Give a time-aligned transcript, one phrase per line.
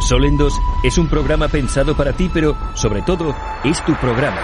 [0.00, 0.54] Sol en Dos
[0.84, 3.34] es un programa pensado para ti, pero sobre todo
[3.64, 4.40] es tu programa.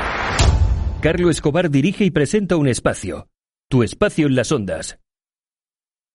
[1.00, 3.28] Carlo Escobar dirige y presenta un espacio.
[3.68, 4.98] Tu espacio en las ondas.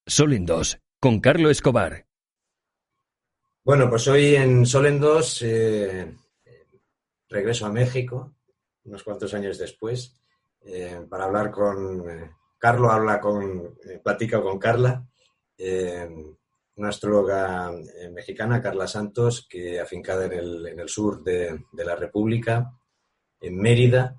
[0.06, 2.06] Sol en Dos, con Carlo Escobar.
[3.64, 6.14] Bueno, pues hoy en Sol en Dos eh,
[7.28, 8.34] regreso a México,
[8.84, 10.20] unos cuantos años después,
[10.60, 12.08] eh, para hablar con...
[12.08, 13.74] Eh, Carlo habla con...
[14.04, 15.02] platica con Carla
[16.80, 17.70] una astróloga
[18.10, 22.72] mexicana, Carla Santos, que afincada en el, en el sur de, de, la República,
[23.38, 24.16] en Mérida.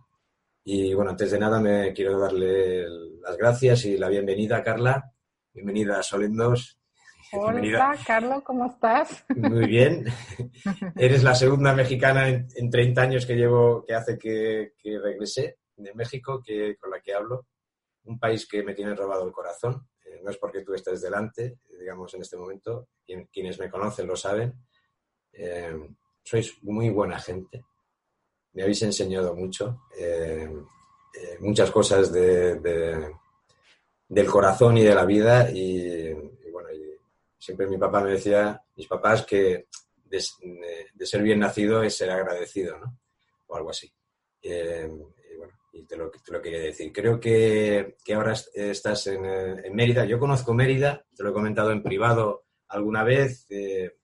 [0.64, 2.88] Y bueno, antes de nada me quiero darle
[3.20, 5.12] las gracias y la bienvenida, Carla.
[5.52, 6.80] Bienvenida a Solendos.
[7.34, 9.26] Hola, Carlos, ¿cómo estás?
[9.36, 10.06] Muy bien.
[10.96, 15.58] Eres la segunda mexicana en, en, 30 años que llevo, que hace que, que regresé
[15.78, 17.48] de México, que, con la que hablo.
[18.04, 19.88] Un país que me tiene robado el corazón.
[20.12, 22.90] Eh, no es porque tú estés delante, digamos, en este momento.
[23.06, 24.54] Quienes me conocen lo saben.
[25.34, 25.90] Eh,
[26.24, 27.64] sois muy buena gente.
[28.54, 29.84] Me habéis enseñado mucho.
[29.98, 30.50] Eh,
[31.40, 33.16] muchas cosas de, de,
[34.08, 35.50] del corazón y de la vida.
[35.52, 36.14] Y,
[36.52, 36.70] bueno,
[37.38, 39.68] siempre mi papá me decía, mis papás, que
[40.06, 43.00] de, ser bien nacido es ser agradecido, ¿no?
[43.48, 43.92] O algo así.
[45.72, 46.92] Y te lo, te lo, quería decir.
[46.92, 50.06] Creo que, que ahora estás en, en, Mérida.
[50.06, 53.98] Yo conozco Mérida, te lo he comentado en privado alguna vez, eh,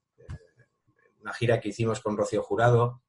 [1.22, 3.02] una gira que hicimos con Rocío Jurado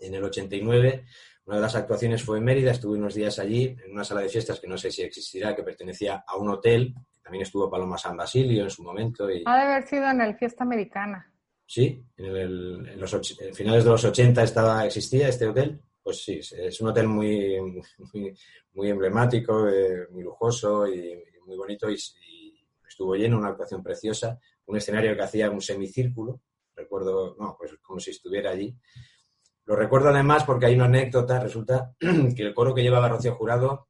[0.00, 1.04] en el 89.
[1.46, 4.28] Una de las actuaciones fue en Mérida, estuve unos días allí, en una sala de
[4.28, 8.16] fiestas que no sé si existirá, que pertenecía a un hotel, también estuvo Paloma San
[8.16, 9.30] Basilio en su momento.
[9.30, 9.44] Y...
[9.46, 11.32] Ha de haber sido en el Fiesta Americana.
[11.66, 15.80] Sí, en, el, en los en finales de los 80 estaba, existía este hotel.
[16.08, 17.60] Pues sí, es un hotel muy,
[18.72, 21.96] muy, emblemático, eh, muy lujoso y, muy bonito y,
[22.88, 26.40] estuvo lleno, una actuación preciosa, un escenario que hacía un semicírculo,
[26.74, 28.74] recuerdo, no, pues como si estuviera allí.
[29.66, 33.88] Lo recuerdo además porque hay una anécdota, resulta que el coro que llevaba Rocío Jurado,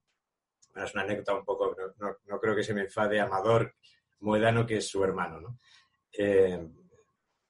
[0.75, 3.77] es una anécdota un poco, no creo que se me enfade Amador
[4.19, 5.61] Moedano, que es su hermano, ¿no?
[6.12, 6.69] Eh,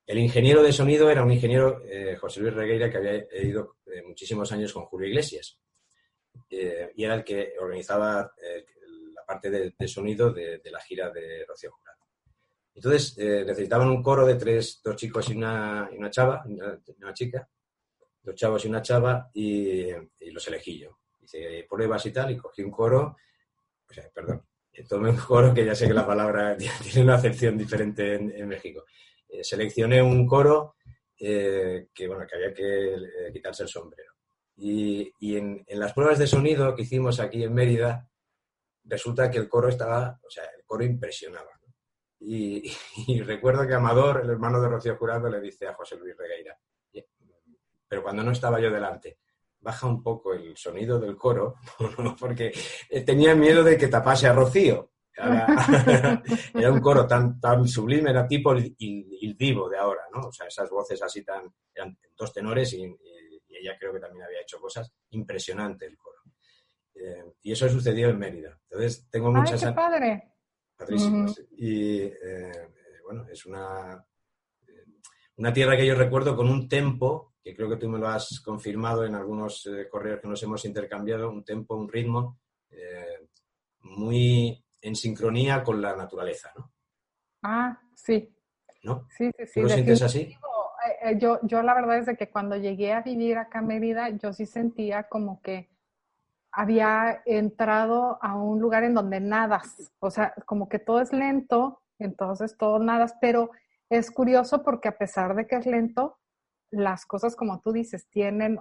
[0.08, 4.02] el ingeniero de sonido era un ingeniero, eh, José Luis Regueira, que había ido eh,
[4.02, 5.58] muchísimos años con Julio Iglesias.
[6.48, 8.64] Eh, y era el que organizaba eh,
[9.14, 11.98] la parte de, sonido de, la gira de Rocío Jurado.
[12.74, 17.46] Entonces necesitaban un coro de tres, dos chicos y una, una chava, una, chica,
[18.22, 19.90] dos chavos y una chava, y,
[20.30, 21.00] los elegí yo.
[21.20, 23.16] Hice pruebas y tal, y cogí un coro,
[23.90, 24.46] o sea, perdón,
[24.88, 28.48] tomé un coro que ya sé que la palabra tiene una acepción diferente en, en
[28.48, 28.84] México
[29.28, 30.76] eh, seleccioné un coro
[31.18, 34.12] eh, que, bueno, que había que eh, quitarse el sombrero.
[34.56, 38.08] Y, y en, las pruebas de sonido que hicimos aquí en Mérida,
[38.84, 41.50] resulta que el coro estaba, o sea, el coro impresionaba.
[42.20, 42.72] Y,
[43.06, 46.58] y, recuerdo que Amador, el hermano de Rocío Jurado, le dice a José Luis Regueira,
[47.88, 49.18] pero cuando no estaba yo delante,
[49.60, 51.54] baja un poco el sonido del coro,
[52.20, 52.52] porque
[53.06, 54.90] tenía miedo de que tapase a Rocío.
[55.18, 55.46] Era,
[56.54, 60.28] era, un coro tan, tan sublime, era tipo el, el, el, divo de ahora, ¿no?
[60.28, 62.84] O sea, esas voces así tan, eran dos tenores y,
[63.60, 66.18] ella creo que también había hecho cosas impresionante el coro.
[66.94, 68.56] Eh, y eso sucedió en Mérida.
[68.70, 69.64] Entonces, tengo muchas...
[69.64, 70.32] ¡Ay, qué padre!
[70.76, 71.36] Padrísimas.
[71.36, 71.48] Uh -huh.
[71.56, 72.70] Y, eh,
[73.02, 74.06] bueno, es una,
[75.38, 78.40] una tierra que yo recuerdo con un tempo, que creo que tú me lo has
[78.40, 82.38] confirmado en algunos eh, correos que nos hemos intercambiado, un tempo, un ritmo
[82.70, 83.28] eh,
[83.80, 86.70] muy en sincronía con la naturaleza, ¿no?
[87.42, 88.34] Ah, sí.
[88.82, 89.06] ¿No?
[89.10, 89.60] Sí, sí, sí.
[89.60, 90.36] ¿Tú lo sientes así?
[91.02, 94.10] Eh, yo, yo la verdad es de que cuando llegué a vivir acá a Mérida,
[94.10, 95.68] yo sí sentía como que
[96.50, 101.82] había entrado a un lugar en donde nadas, o sea, como que todo es lento,
[101.98, 103.50] entonces todo nadas, pero
[103.90, 106.18] es curioso porque a pesar de que es lento,
[106.70, 108.60] las cosas como tú dices tienen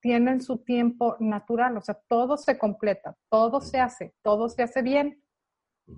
[0.00, 4.82] tienen su tiempo natural, o sea, todo se completa, todo se hace, todo se hace
[4.82, 5.22] bien,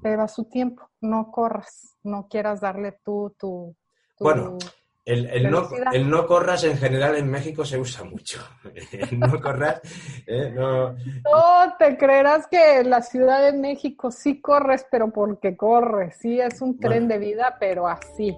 [0.03, 3.77] pero a su tiempo, no corras, no quieras darle tú tu...
[4.17, 4.59] tu bueno,
[5.05, 8.41] el, el, no, el, no, corras en general en México se usa mucho.
[8.93, 9.83] El no corras,
[10.27, 10.93] eh, no...
[10.93, 11.77] no...
[11.79, 16.63] te creerás que en la Ciudad de México sí corres, pero porque corres, sí es
[16.63, 17.09] un tren bueno.
[17.09, 18.35] de vida, pero así.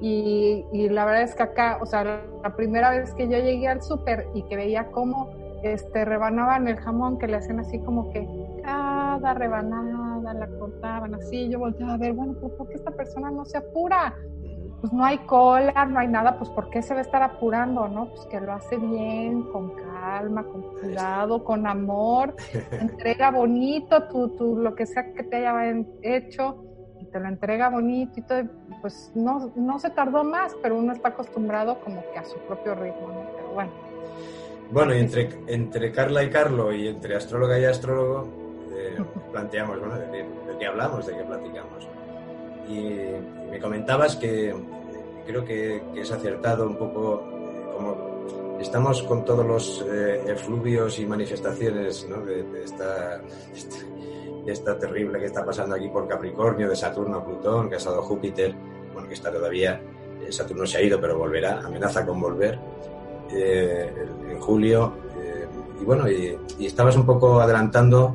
[0.00, 3.68] Y, y, la verdad es que acá, o sea, la primera vez que yo llegué
[3.68, 5.28] al súper y que veía cómo
[5.62, 8.26] este, rebanaban el jamón, que le hacían así como que
[8.62, 13.44] cada rebanada la cortaban así, yo volteaba a ver, bueno, ¿por qué esta persona no
[13.44, 14.14] se apura?
[14.80, 17.88] Pues no hay cola, no hay nada, pues ¿por qué se va a estar apurando,
[17.88, 18.10] no?
[18.10, 22.34] Pues que lo hace bien, con calma, con cuidado, con amor,
[22.70, 26.64] entrega bonito tu, tu, lo que sea que te haya hecho,
[27.00, 28.42] y te lo entrega bonito y todo,
[28.80, 32.74] pues no, no se tardó más, pero uno está acostumbrado como que a su propio
[32.74, 33.30] ritmo, ¿no?
[33.34, 33.70] Pero bueno.
[34.70, 38.47] Bueno, y entre, entre Carla y Carlo y entre astróloga y astrólogo,
[38.78, 40.26] eh, planteamos, bueno, de,
[40.58, 41.88] qué hablamos, de qué platicamos.
[42.68, 44.54] Y, me comentabas que
[45.26, 51.06] creo que, es acertado un poco, eh, como estamos con todos los eh, efluvios y
[51.06, 52.24] manifestaciones ¿no?
[52.24, 53.18] de, esta,
[54.44, 58.02] de esta terrible que está pasando aquí por Capricornio, de Saturno, Plutón, que ha estado
[58.02, 58.54] Júpiter,
[58.92, 59.80] bueno, que está todavía,
[60.30, 62.58] Saturno se ha ido, pero volverá, amenaza con volver
[63.30, 63.92] eh,
[64.30, 64.92] en julio.
[65.20, 65.46] Eh,
[65.80, 68.14] y bueno, y, estabas un poco adelantando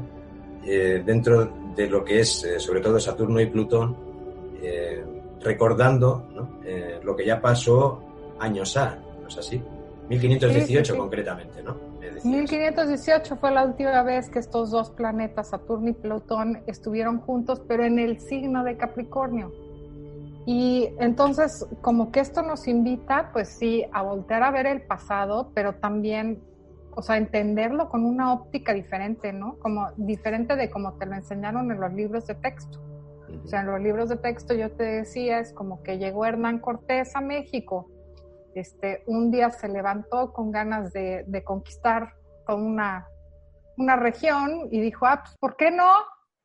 [0.65, 3.95] eh, dentro de lo que es, sobre todo, Saturno y Plutón,
[5.42, 6.27] recordando
[7.04, 8.01] lo que ya pasó
[8.39, 9.62] años A, ¿no es así?
[10.10, 11.94] 1518 concretamente, ¿no?
[12.24, 17.83] 1518 fue la última vez que estos dos planetas, Saturno y Plutón, estuvieron juntos, pero
[17.83, 19.51] en el signo de Capricornio.
[20.45, 25.51] Y entonces, como que esto nos invita, pues sí, a voltear a ver el pasado,
[25.54, 26.42] pero también,
[26.95, 29.57] o sea, entenderlo con una óptica diferente, ¿no?
[29.60, 32.80] Como diferente de como te lo enseñaron en los libros de texto.
[33.44, 36.60] O sea, en los libros de texto yo te decía, es como que llegó Hernán
[36.60, 37.90] Cortés a México,
[38.56, 42.13] este, un día se levantó con ganas de, de conquistar
[42.45, 43.07] toda una,
[43.78, 45.92] una región y dijo, ah, pues, ¿por qué no?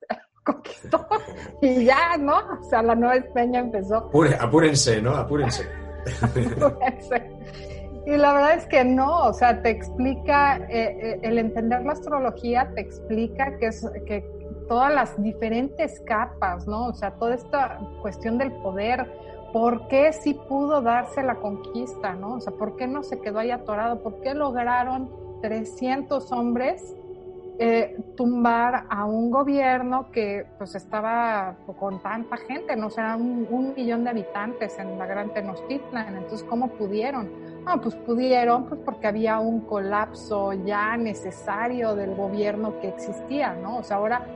[0.44, 1.06] conquistó
[1.62, 2.38] y ya, ¿no?
[2.60, 4.10] O sea, la Nueva España empezó.
[4.40, 5.14] apúrense, ¿no?
[5.14, 5.68] Apúrense.
[8.08, 11.92] Y la verdad es que no, o sea, te explica, eh, eh, el entender la
[11.92, 14.24] astrología te explica que, es, que
[14.66, 16.86] todas las diferentes capas, ¿no?
[16.86, 19.06] O sea, toda esta cuestión del poder,
[19.52, 22.36] ¿por qué sí pudo darse la conquista, ¿no?
[22.36, 24.02] O sea, ¿por qué no se quedó ahí atorado?
[24.02, 25.10] ¿Por qué lograron
[25.42, 26.96] 300 hombres
[27.60, 33.74] eh, tumbar a un gobierno que pues estaba con tanta gente, no o sea, un,
[33.76, 37.28] millón de habitantes en la Gran Tenochtitlan, entonces ¿cómo pudieron?
[37.68, 43.76] No, pues pudieron pues porque había un colapso ya necesario del gobierno que existía, ¿no?
[43.76, 44.26] O sea, ahora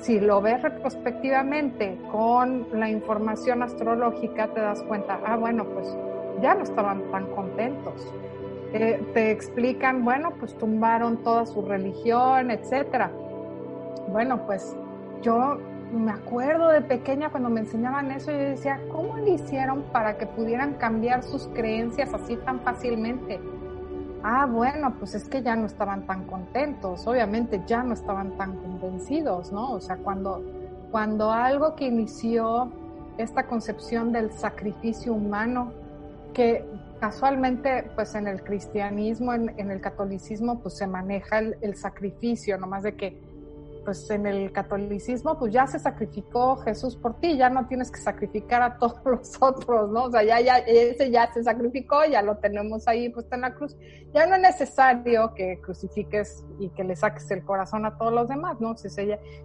[0.00, 5.94] si lo ves retrospectivamente con la información astrológica te das cuenta, ah, bueno, pues
[6.40, 8.10] ya no estaban tan contentos
[8.72, 13.10] te explican, bueno, pues tumbaron toda su religión, etcétera.
[14.08, 14.76] Bueno, pues
[15.22, 15.58] yo
[15.92, 20.26] me acuerdo de pequeña cuando me enseñaban eso, yo decía, ¿cómo le hicieron para que
[20.26, 23.40] pudieran cambiar sus creencias así tan fácilmente?
[24.22, 28.56] Ah, bueno, pues es que ya no estaban tan contentos, obviamente ya no estaban tan
[28.56, 29.72] convencidos, ¿no?
[29.72, 30.42] O sea, cuando,
[30.90, 32.70] cuando algo que inició
[33.16, 35.72] esta concepción del sacrificio humano,
[36.34, 36.64] que
[37.00, 42.82] casualmente, pues en el cristianismo, en, el catolicismo, pues se maneja el, el, sacrificio, nomás
[42.82, 43.29] de que,
[43.84, 48.00] pues en el catolicismo, pues ya se sacrificó Jesús por ti, ya no tienes que
[48.00, 50.04] sacrificar a todos los otros, ¿no?
[50.04, 53.54] O sea, ya, ya, ese ya se sacrificó, ya lo tenemos ahí puesto en la
[53.54, 53.76] cruz.
[54.12, 58.28] Ya no es necesario que crucifiques y que le saques el corazón a todos los
[58.28, 58.74] demás, ¿no?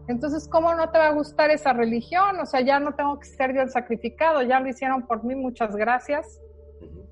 [0.07, 2.39] Entonces, ¿cómo no te va a gustar esa religión?
[2.39, 5.35] O sea, ya no tengo que ser yo el sacrificado, ya lo hicieron por mí,
[5.35, 6.39] muchas gracias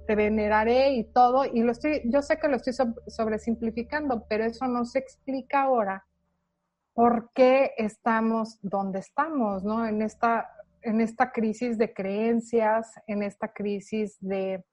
[0.06, 2.74] te veneraré y todo, y lo estoy, yo sé que lo estoy
[3.08, 6.06] sobresimplificando, pero eso no se explica ahora
[6.94, 9.86] por qué estamos donde estamos, ¿no?
[9.86, 10.50] En esta,
[10.82, 14.64] en esta crisis de creencias, en esta crisis de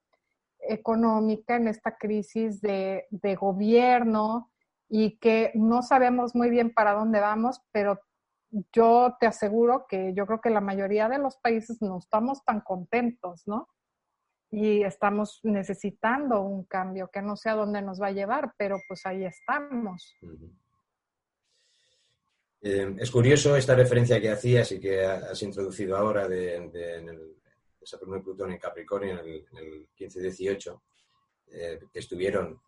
[0.59, 4.51] económica, en esta crisis de, de gobierno
[4.87, 7.99] y que no sabemos muy bien para dónde vamos, pero
[8.71, 12.61] yo te aseguro que yo creo que la mayoría de los países no estamos tan
[12.61, 13.67] contentos, ¿no?
[14.51, 18.77] y estamos necesitando un cambio que no sé a dónde nos va a llevar, pero
[18.85, 20.17] pues ahí estamos.
[22.63, 27.35] Eh, es curioso esta referencia que hacías y que has introducido ahora de, en el
[27.83, 29.27] Saturno y Plutón en Capricornio en
[29.57, 30.81] el, 15-18,
[31.53, 32.61] eh, que estuvieron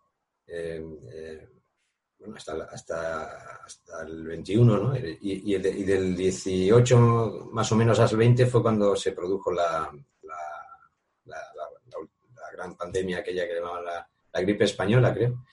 [0.47, 0.83] eh,
[2.17, 4.97] bueno, hasta, hasta, hasta, el 21, ¿no?
[4.97, 9.91] Y, y, del 18 más o menos al 20 fue cuando se produjo la,
[12.53, 15.43] gran pandemia aquella que llamaban la, gripe española, creo.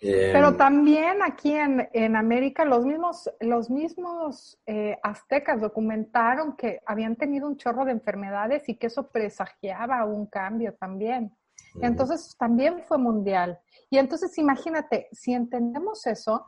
[0.00, 6.80] Eh, Pero también aquí en, en América los mismos, los mismos eh, aztecas documentaron que
[6.86, 11.36] habían tenido un chorro de enfermedades y que eso presagiaba un cambio también.
[11.82, 13.58] Entonces también fue mundial.
[13.90, 16.46] Y entonces imagínate, si entendemos eso,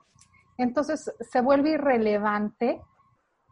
[0.57, 2.81] entonces se vuelve irrelevante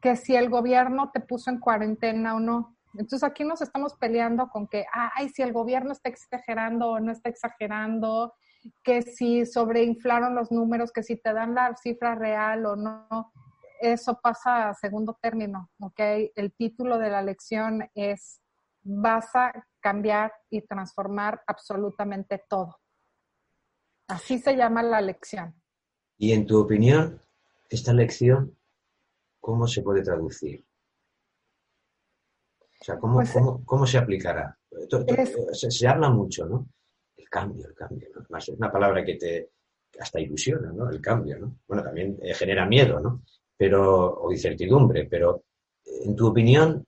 [0.01, 2.77] que si el gobierno te puso en cuarentena o no.
[2.95, 7.13] Entonces aquí nos estamos peleando con que, ay, si el gobierno está exagerando o no
[7.13, 8.35] está exagerando,
[8.83, 13.33] que si sobreinflaron los números, que si te dan la cifra real o no.
[13.81, 16.01] Eso pasa a segundo término, ¿ok?
[16.35, 18.41] El título de la lección es,
[18.83, 22.77] vas a cambiar y transformar absolutamente todo.
[24.09, 25.55] Así se llama la lección.
[26.17, 27.23] Y en tu opinión,
[27.69, 28.59] esta lección,
[29.41, 30.67] ¿cómo se puede traducir?
[32.81, 34.59] O sea, ¿cómo, Pues, cómo- cómo se aplicará?
[35.07, 35.37] Es-
[35.79, 36.67] se habla mucho, ¿no?
[37.29, 38.39] Cambio, el cambio, ¿no?
[38.39, 39.51] Es una palabra que te
[39.99, 40.89] hasta ilusiona, ¿no?
[40.91, 41.59] El cambio, ¿no?
[41.67, 43.23] Bueno, también eh, genera miedo, ¿no?
[43.57, 45.45] Pero, o incertidumbre, pero
[45.85, 46.85] eh, en tu opinión,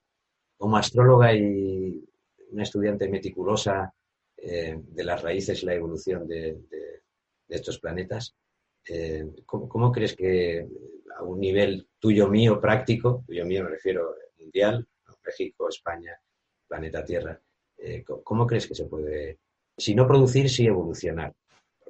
[0.57, 2.05] como astróloga y
[2.53, 3.93] una estudiante meticulosa
[4.37, 6.59] eh, de las raíces y la evolución de,
[7.49, 8.37] estos planetas,
[8.89, 10.69] eh, ¿cómo, cómo crees que
[11.17, 14.87] a un nivel tuyo mío práctico, tuyo mío me refiero mundial.
[15.25, 16.19] México, España,
[16.67, 17.41] planeta Tierra,
[17.77, 19.39] eh, ¿cómo, cómo crees que se puede,
[19.81, 21.33] si no producir, sí evolucionar?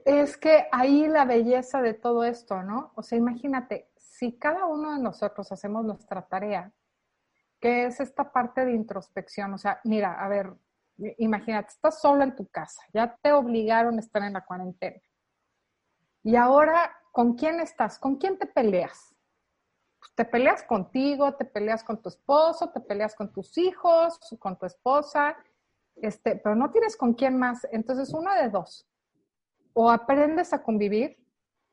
[0.05, 2.93] Es que ahí la belleza de todo esto, ¿no?
[2.95, 6.73] O sea, imagínate, si cada uno de nosotros hacemos nuestra tarea,
[7.61, 10.55] que es esta parte de introspección, o sea, mira, a ver,
[11.19, 15.01] imagínate, estás solo en tu casa, ya te obligaron a estar en la cuarentena.
[16.23, 17.99] Y ahora, ¿con quién estás?
[17.99, 19.15] ¿Con quién te peleas?
[19.99, 24.59] Pues te peleas contigo, te peleas con tu esposo, te peleas con tus hijos, con
[24.59, 25.37] tu esposa,
[26.03, 27.67] este, pero no tienes con quién más.
[27.73, 28.87] Entonces, una de dos
[29.73, 31.17] o aprendes a convivir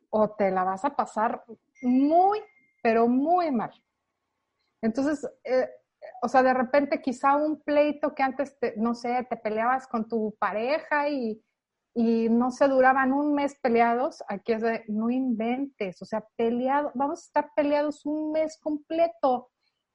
[0.09, 1.43] o te la vas a pasar
[1.81, 2.39] muy,
[2.81, 3.71] pero muy mal.
[4.81, 5.69] Entonces, eh,
[6.21, 10.07] o sea, de repente quizá un pleito que antes, te, no sé, te peleabas con
[10.07, 11.43] tu pareja y,
[11.93, 16.91] y no se duraban un mes peleados, aquí es de, no inventes, o sea, peleado,
[16.93, 19.49] vamos a estar peleados un mes completo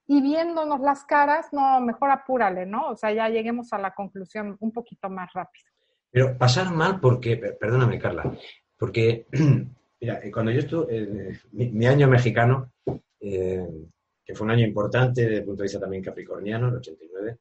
[0.07, 2.89] y viéndonos las caras, no, mejor apúrale, ¿no?
[2.91, 5.65] O sea, ya lleguemos a la conclusión un poquito más rápido.
[6.11, 8.31] Pero pasar mal porque, per- perdóname Carla,
[8.77, 9.27] porque,
[10.01, 12.73] mira, eh, cuando yo estuve, eh, mi, mi año mexicano,
[13.21, 13.67] eh,
[14.25, 17.39] que fue un año importante desde el punto de vista también capricorniano, el 89,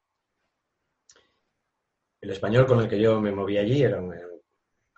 [2.22, 4.18] el español con el que yo me moví allí era una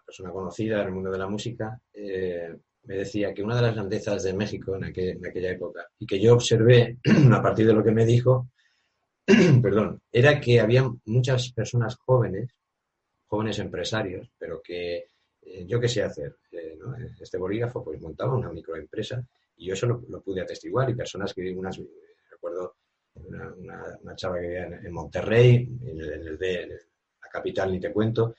[0.05, 2.55] persona conocida en el mundo de la música, eh,
[2.85, 6.05] me decía que una de las grandezas de México en, aquel- en aquella época, y
[6.05, 6.97] que yo observé
[7.33, 8.49] a partir de lo que me dijo,
[9.61, 12.49] perdón, era que había muchas personas jóvenes
[13.33, 15.07] jóvenes empresarios, pero que
[15.41, 16.35] eh, yo qué sé hacer.
[16.51, 16.95] Eh, ¿no?
[17.19, 19.25] Este bolígrafo pues montaba una microempresa
[19.57, 21.81] y yo eso lo, pude atestiguar y personas que unas,
[22.29, 22.75] recuerdo
[23.15, 23.51] una,
[24.03, 28.35] una, chava que vivía en, Monterrey, en el, la capital ni te cuento.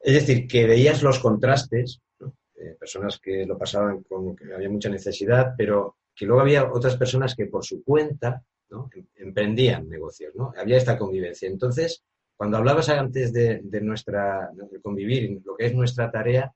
[0.00, 2.34] Es decir, que veías los contrastes, ¿no?
[2.60, 6.96] Eh, personas que lo pasaban con que había mucha necesidad, pero que luego había otras
[6.96, 8.42] personas que por su cuenta.
[8.70, 10.52] Em- emprendían negocios, ¿no?
[10.56, 11.48] Había esta convivencia.
[11.48, 12.04] Entonces,
[12.36, 14.48] cuando hablabas antes de, de nuestra
[14.80, 16.54] convivir, lo que es nuestra tarea,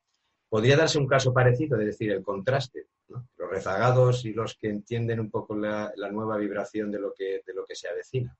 [0.48, 3.26] podría darse un caso parecido, es decir, el contraste, ¿no?
[3.36, 7.42] los rezagados y los que entienden un poco la, la nueva vibración de lo, que,
[7.44, 8.36] de lo que se avecina.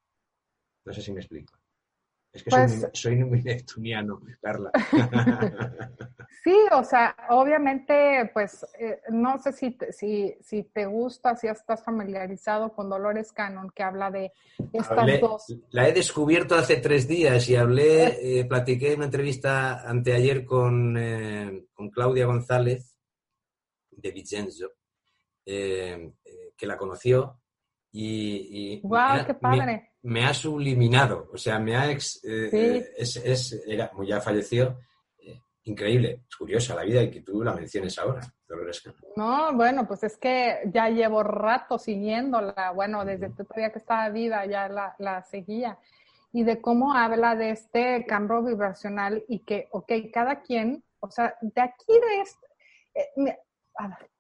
[0.85, 1.59] No sé si me explico.
[2.35, 4.71] Es que Pues- soy, muy, soy muy neptuniano, Carla.
[6.43, 11.47] Sí, o sea, obviamente, pues, eh, no sé si te, si, si te gusta, si
[11.47, 14.31] estás familiarizado con Dolores Cannon, que habla de
[14.75, 15.47] estas Hablé- dos.
[15.71, 20.97] la he descubierto hace tres días y hablé, eh, platiqué en una entrevista anteayer con,
[20.99, 22.95] eh, con Claudia González
[23.93, 24.69] de Vicenzo,
[25.47, 27.41] eh, eh, que la conoció
[27.91, 29.65] y, y ¡Guau, me ha- qué padre!
[29.67, 32.57] Me, me ha subliminado, o sea, me ha ex- eh, Sí.
[32.59, 34.79] eh, es, es- era, ya falleció,
[35.19, 38.83] eh, increíble, es curiosa la vida y que tú la menciones ahora, Dolores.
[39.17, 44.45] No, bueno, pues es que ya llevo rato siguiéndola, bueno, desde todavía que estaba viva
[44.47, 45.79] ya la, la seguía,
[46.33, 51.35] y de cómo habla de este cambio vibracional y que, ok, cada quien, o sea,
[51.41, 52.47] de aquí de este,
[52.95, 53.39] eh, me-
[53.79, 54.11] a ver,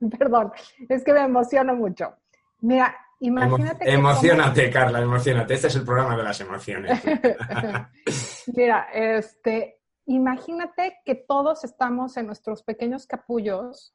[0.18, 0.52] perdón,
[0.88, 2.14] es que me emociono mucho.
[2.60, 2.94] Mira,
[3.26, 5.54] imagínate Emocionate, Carla, emocionate.
[5.54, 7.02] Este es el programa de las emociones.
[8.56, 13.94] Mira, este, imagínate que todos estamos en nuestros pequeños capullos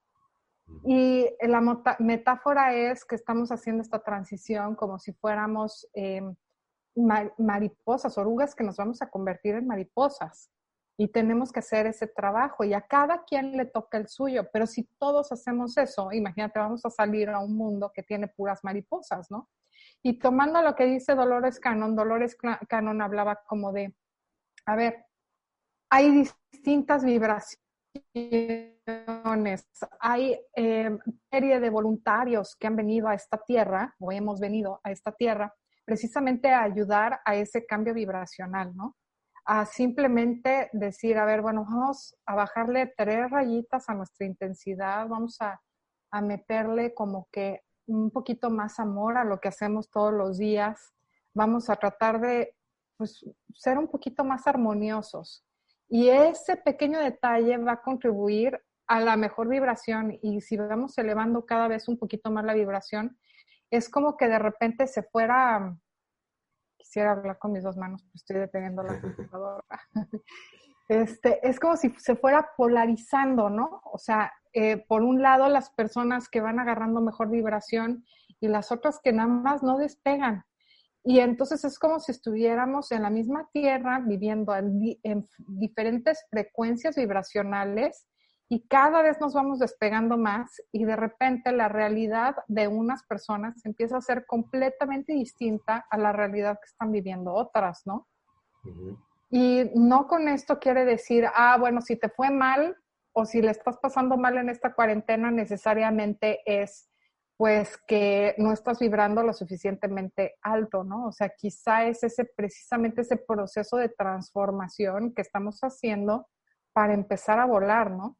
[0.84, 1.62] y la
[2.00, 6.22] metáfora es que estamos haciendo esta transición como si fuéramos eh,
[6.96, 10.52] ma- mariposas, orugas que nos vamos a convertir en mariposas.
[10.98, 14.66] Y tenemos que hacer ese trabajo y a cada quien le toca el suyo, pero
[14.66, 19.30] si todos hacemos eso, imagínate, vamos a salir a un mundo que tiene puras mariposas,
[19.30, 19.48] ¿no?
[20.02, 22.36] Y tomando lo que dice Dolores Cannon, Dolores
[22.68, 23.96] Cannon hablaba como de,
[24.66, 25.06] a ver,
[25.92, 27.60] hay distintas vibraciones,
[30.00, 30.98] hay eh,
[31.32, 35.54] serie de voluntarios que han venido a esta tierra o hemos venido a esta tierra
[35.86, 38.96] precisamente a ayudar a ese cambio vibracional, ¿no?
[39.48, 45.38] A simplemente decir, a ver, bueno, vamos a bajarle tres rayitas a nuestra intensidad, vamos
[45.42, 45.60] a,
[46.22, 50.94] meterle como que un poquito más amor a lo que hacemos todos los días,
[51.36, 52.56] vamos a tratar de
[52.98, 53.24] pues,
[53.54, 55.46] ser un poquito más armoniosos.
[55.88, 61.46] Y ese pequeño detalle va a contribuir a la mejor vibración y si vamos elevando
[61.46, 63.18] cada vez un poquito más la vibración,
[63.70, 65.78] es como que de repente se fuera
[66.78, 69.64] quisiera hablar con mis dos manos, pero estoy deteniendo la computadora.
[70.90, 73.82] Este, es como si se fuera polarizando, ¿no?
[73.92, 78.06] O sea, eh, por un lado las personas que van agarrando mejor vibración
[78.40, 80.46] y las otras que nada más no despegan.
[81.04, 88.08] Y entonces es como si estuviéramos en la misma tierra viviendo en diferentes frecuencias vibracionales
[88.50, 93.66] y cada vez nos vamos despegando más y de repente la realidad de unas personas
[93.66, 98.08] empieza a ser completamente distinta a la realidad que están viviendo otras, ¿no?
[99.30, 102.78] Y no con esto quiere decir, ah, bueno, si te fue mal
[103.12, 106.90] o si le estás pasando mal en esta cuarentena, necesariamente es
[107.36, 111.08] pues que no estás vibrando lo suficientemente alto, ¿no?
[111.08, 116.28] O sea, quizá es ese precisamente ese proceso de transformación que estamos haciendo
[116.74, 118.18] para empezar a volar, ¿no?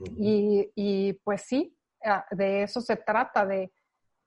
[0.00, 3.70] Y, pues sí, ah, de eso se trata, de,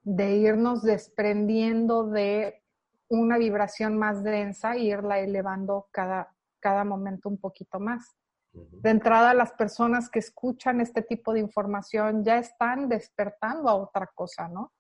[0.05, 2.63] irnos desprendiendo de
[3.09, 8.15] una vibración más densa e irla elevando cada, cada momento un poquito más.
[8.53, 14.07] De entrada, las personas que escuchan este tipo de información ya están despertando a otra
[14.07, 14.71] cosa, ¿no?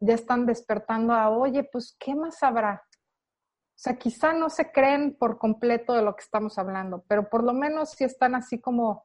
[0.00, 2.82] Ya están despertando a, oye, pues, ¿qué más habrá?
[2.86, 7.44] O sea, quizá no se creen por completo de lo que estamos hablando, pero por
[7.44, 9.04] lo menos sí están así como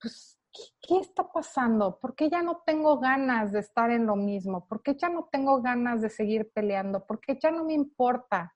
[0.00, 1.98] pues, ¿qué, está pasando?
[1.98, 4.66] ¿Por qué ya no tengo ganas de estar en lo mismo?
[4.66, 7.04] ¿Por qué ya no tengo ganas de seguir peleando?
[7.06, 8.54] ¿Por qué ya no me importa?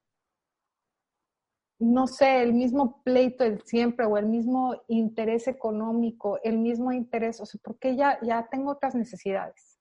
[1.79, 7.40] No sé, el mismo pleito del siempre o el mismo interés económico, el mismo interés,
[7.40, 9.73] o sea, ¿por qué ya, ya tengo otras necesidades?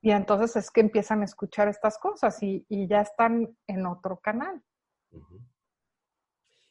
[0.00, 4.62] Y entonces es que empiezan a escuchar estas cosas y, ya están en otro canal.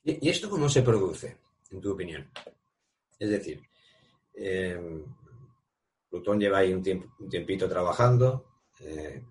[0.03, 1.37] ¿Y esto cómo se produce,
[1.69, 2.29] en tu opinión?
[3.19, 3.61] Es decir,
[4.37, 5.03] eh,
[6.09, 8.45] Plutón lleva ahí un, tiempito trabajando
[8.79, 9.23] eh,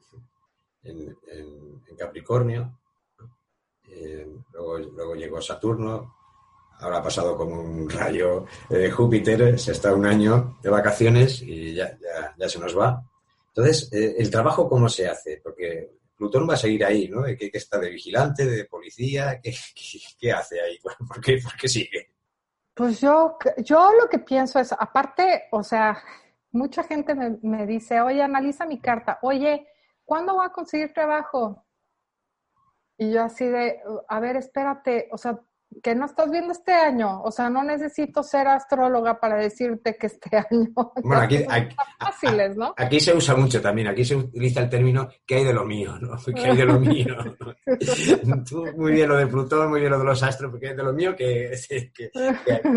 [0.82, 1.16] en,
[1.96, 2.78] Capricornio,
[3.88, 6.14] eh, luego, llegó Saturno,
[6.78, 11.72] ahora ha pasado como un rayo de Júpiter, se está un año de vacaciones y
[11.72, 11.96] ya,
[12.46, 13.02] se nos va.
[13.48, 15.40] Entonces, ¿el trabajo cómo se hace?
[15.42, 17.24] Porque Plutón va a seguir ahí, ¿no?
[17.24, 19.40] ¿Qué, está de vigilante, de policía?
[19.42, 20.78] ¿Qué, hace ahí?
[21.08, 22.15] ¿Por qué, ¿Por qué sigue?
[22.76, 25.96] Pues yo, yo lo que pienso es, aparte, o sea,
[26.52, 29.66] mucha gente me, dice, oye, analiza mi carta, oye,
[30.04, 31.64] ¿cuándo voy a conseguir trabajo?
[32.98, 35.40] Y yo así de, a ver, espérate, o sea,
[35.82, 37.22] que no estás viendo este año.
[37.22, 40.72] O sea, no necesito ser astróloga para decirte que este año.
[41.02, 41.44] Bueno, aquí,
[41.98, 42.74] fáciles, ¿no?
[42.76, 43.88] aquí se usa mucho también.
[43.88, 45.98] Aquí se utiliza el término ¿qué hay de lo mío?
[46.00, 46.16] ¿no?
[46.34, 47.16] ¿Qué hay de lo mío?
[48.76, 50.92] muy bien lo de Plutón, muy bien lo de los astros, porque hay de lo
[50.92, 51.52] mío que,
[51.94, 52.10] que,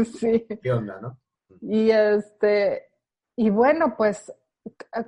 [0.06, 0.48] sí.
[0.62, 1.20] ¿qué onda, no?
[1.62, 2.90] Y este,
[3.36, 4.32] y bueno, pues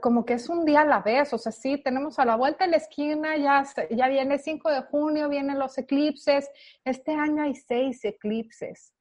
[0.01, 2.65] como que es un día a la vez, o sea, sí, tenemos a la vuelta
[2.65, 6.49] de la esquina, ya, ya viene 5 de junio, vienen los eclipses,
[6.83, 8.93] este año hay seis eclipses,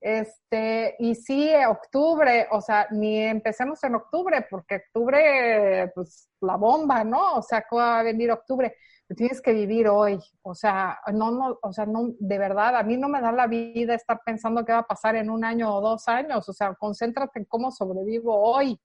[0.00, 7.02] este, y sí, octubre, o sea, ni empecemos en octubre, porque octubre, pues, la bomba,
[7.02, 7.34] ¿no?
[7.34, 8.76] O sea, ¿cómo va a venir octubre?
[9.16, 12.96] Tienes que vivir hoy, o sea, no, no, o sea, no, de verdad, a mí
[12.96, 15.80] no me da la vida estar pensando qué va a pasar en un año o
[15.80, 18.78] dos años, o sea, concéntrate en cómo sobrevivo hoy,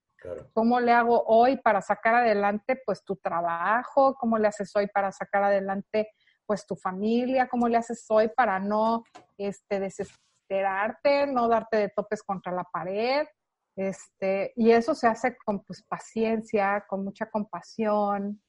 [0.53, 4.15] ¿Cómo le hago hoy para sacar adelante pues tu trabajo?
[4.15, 6.09] ¿Cómo le haces hoy para sacar adelante
[6.45, 7.47] pues tu familia?
[7.47, 9.03] ¿Cómo le haces hoy para no
[9.37, 13.25] este, desesperarte, no darte de topes contra la pared?
[13.75, 18.41] Este, y eso se hace con pues, paciencia, con mucha compasión,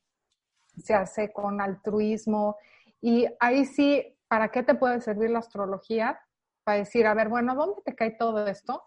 [0.77, 2.57] se hace con altruismo.
[3.01, 6.21] Y ahí sí, ¿para qué te puede servir la astrología?
[6.65, 8.83] Para decir, a ver, bueno, ¿dónde te cae todo esto?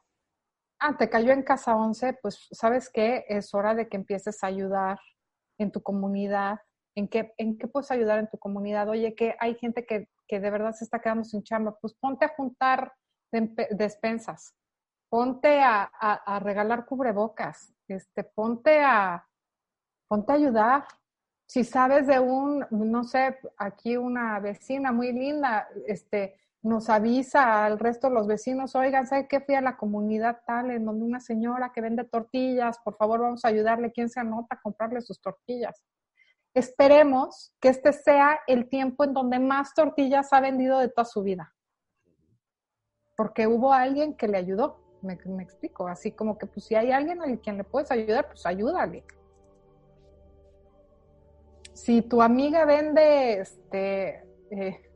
[0.79, 4.47] Ah, te cayó en casa 11, pues sabes qué, es hora de que empieces a
[4.47, 4.99] ayudar
[5.57, 6.59] en tu comunidad.
[6.95, 8.89] ¿En qué, ¿En qué puedes ayudar en tu comunidad?
[8.89, 12.25] Oye, que hay gente que, que de verdad se está quedando sin chamba, pues ponte
[12.25, 12.93] a juntar
[13.31, 14.55] despensas,
[15.09, 19.27] ponte a, regalar cubrebocas, este, ponte a,
[20.07, 20.85] ponte a ayudar.
[21.47, 26.35] Si sabes de un, no sé, aquí una vecina muy linda, este,
[26.67, 29.39] nos avisa al resto de los vecinos, oigan, ¿sabe qué?
[29.39, 33.45] Fui a la comunidad tal, en donde una señora que vende tortillas, por favor vamos
[33.45, 35.83] a ayudarle, ¿quién se anota a comprarle sus tortillas?
[36.53, 41.23] Esperemos que este sea el tiempo en donde más tortillas ha vendido de toda su
[41.23, 41.53] vida.
[43.15, 47.21] Porque hubo alguien que le ayudó, me, explico, así como que pues si hay alguien
[47.21, 49.03] a quien le puedes ayudar, pues ayúdale.
[51.73, 54.86] Si tu amiga vende, este, eh,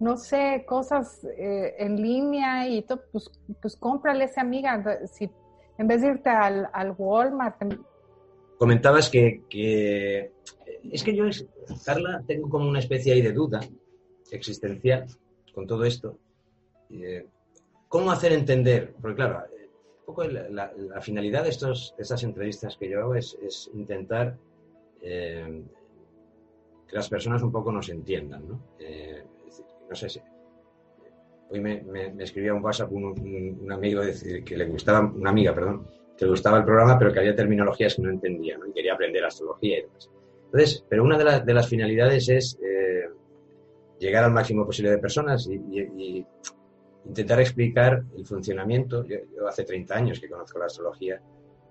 [0.00, 3.30] no sé, cosas eh, en línea y todo, pues,
[3.60, 4.82] pues cómprale a esa amiga.
[5.06, 5.28] Si,
[5.76, 7.56] en vez de irte al, al Walmart.
[8.58, 9.42] Comentabas que,
[10.90, 11.24] es que yo,
[11.84, 13.60] Carla, tengo como una especie ahí de duda
[14.30, 15.06] existencial
[15.54, 16.18] con todo esto.
[16.90, 17.26] Eh,
[17.88, 18.94] ¿Cómo hacer entender?
[19.00, 19.44] Porque claro,
[20.00, 23.36] un poco la, finalidad de, estos, estas entrevistas que yo hago es,
[23.74, 24.36] intentar
[25.00, 25.62] eh,
[26.88, 28.60] que las personas un poco nos entiendan, ¿no?
[29.88, 30.20] No sé si.
[31.50, 31.82] Hoy me,
[32.18, 34.02] escribía un WhatsApp un, amigo
[34.44, 35.86] que le gustaba, una amiga, perdón,
[36.20, 38.58] le gustaba el programa, pero que había terminologías que no entendía.
[38.68, 40.10] Y quería aprender astrología y demás.
[40.46, 43.08] Entonces, pero una de, las finalidades es eh,
[43.98, 46.26] llegar al máximo posible de personas y,
[47.04, 49.04] intentar explicar el funcionamiento.
[49.04, 51.20] Yo, hace 30 años que conozco la astrología,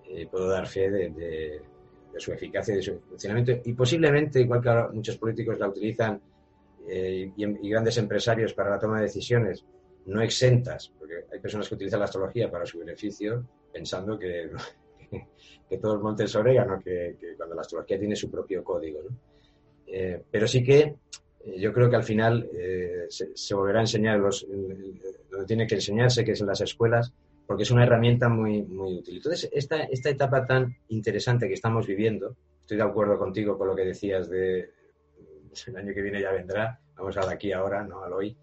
[0.09, 1.61] eh, puedo dar fe de, de,
[2.17, 3.51] su eficacia y de su funcionamiento.
[3.65, 6.19] Y posiblemente, igual que ahora muchos políticos la utilizan
[6.87, 9.65] eh, y, grandes empresarios para la toma de decisiones
[10.05, 14.49] no exentas, porque hay personas que utilizan la astrología para su beneficio pensando que,
[15.69, 19.01] que todo el monte es orégano, que, cuando la astrología tiene su propio código.
[19.85, 20.95] Eh, pero sí que
[21.45, 22.49] eh, yo creo que al final
[23.09, 24.47] se, volverá a enseñar los,
[25.29, 27.13] donde tiene que enseñarse, que es en las escuelas,
[27.45, 29.17] porque es una herramienta muy, muy útil.
[29.17, 33.75] Entonces, esta, esta etapa tan interesante que estamos viviendo, estoy de acuerdo contigo con lo
[33.75, 34.69] que decías de
[35.67, 38.35] el año que viene ya vendrá, vamos a aquí ahora, no al hoy.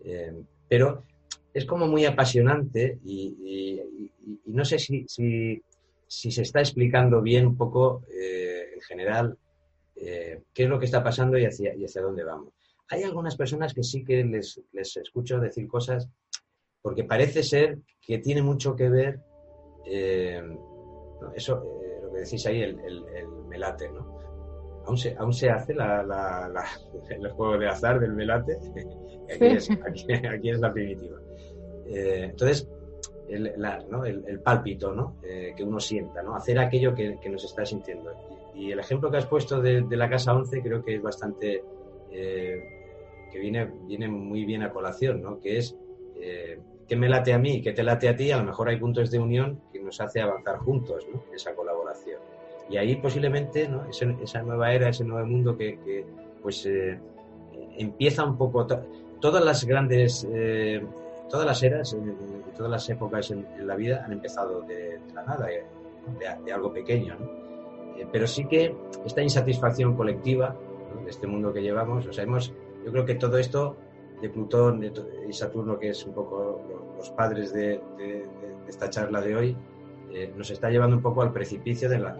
[0.00, 0.32] Eh,
[0.68, 1.04] pero
[1.52, 3.80] es como muy apasionante y,
[4.46, 5.62] no sé si, si,
[6.06, 9.38] se está explicando bien un poco eh, en general
[9.96, 12.52] eh, qué es lo que está pasando y hacia, y hacia dónde vamos.
[12.88, 16.08] Hay algunas personas que sí que les, les escucho decir cosas
[16.82, 19.20] porque parece ser que tiene mucho que ver,
[21.34, 24.33] eso, lo que decís ahí, el, el, el melate, ¿no?
[24.86, 26.64] Aún se, aún se hace la, la,
[27.08, 28.58] el juego de azar del velate.
[29.34, 31.18] Aquí, es, aquí, es, la primitiva.
[31.86, 32.68] Eh, entonces,
[33.26, 33.54] el,
[33.88, 34.04] ¿no?
[34.04, 35.16] el, pálpito ¿no?
[35.22, 36.36] Eh, que uno sienta, ¿no?
[36.36, 38.12] hacer aquello que, que nos está sintiendo.
[38.54, 41.64] Y, el ejemplo que has puesto de, de, la casa 11 creo que es bastante,
[42.12, 42.62] eh,
[43.32, 45.40] que viene, viene muy bien a colación, ¿no?
[45.40, 45.74] que es
[46.86, 49.10] que me late a mí, que te late a ti, a lo mejor hay puntos
[49.10, 51.24] de unión que nos hace avanzar juntos ¿no?
[51.34, 52.20] esa colaboración.
[52.68, 53.84] Y ahí posiblemente ¿no?
[53.88, 56.04] esa nueva era, ese nuevo mundo que,
[56.42, 56.98] pues eh,
[57.76, 58.66] empieza un poco,
[59.20, 60.82] todas las grandes, eh,
[61.28, 61.96] todas las eras,
[62.56, 65.64] todas las épocas en, la vida han empezado de, la nada, eh,
[66.44, 67.16] de, algo pequeño.
[68.10, 68.74] pero sí que
[69.04, 70.56] esta insatisfacción colectiva
[71.04, 72.52] de este mundo que llevamos, o sea, hemos,
[72.84, 73.76] yo creo que todo esto
[74.22, 74.82] de Plutón
[75.28, 76.62] y Saturno, que es un poco
[76.96, 77.80] los padres de
[78.66, 79.56] esta charla de hoy,
[80.16, 82.16] eh, nos está llevando un poco al precipicio de la,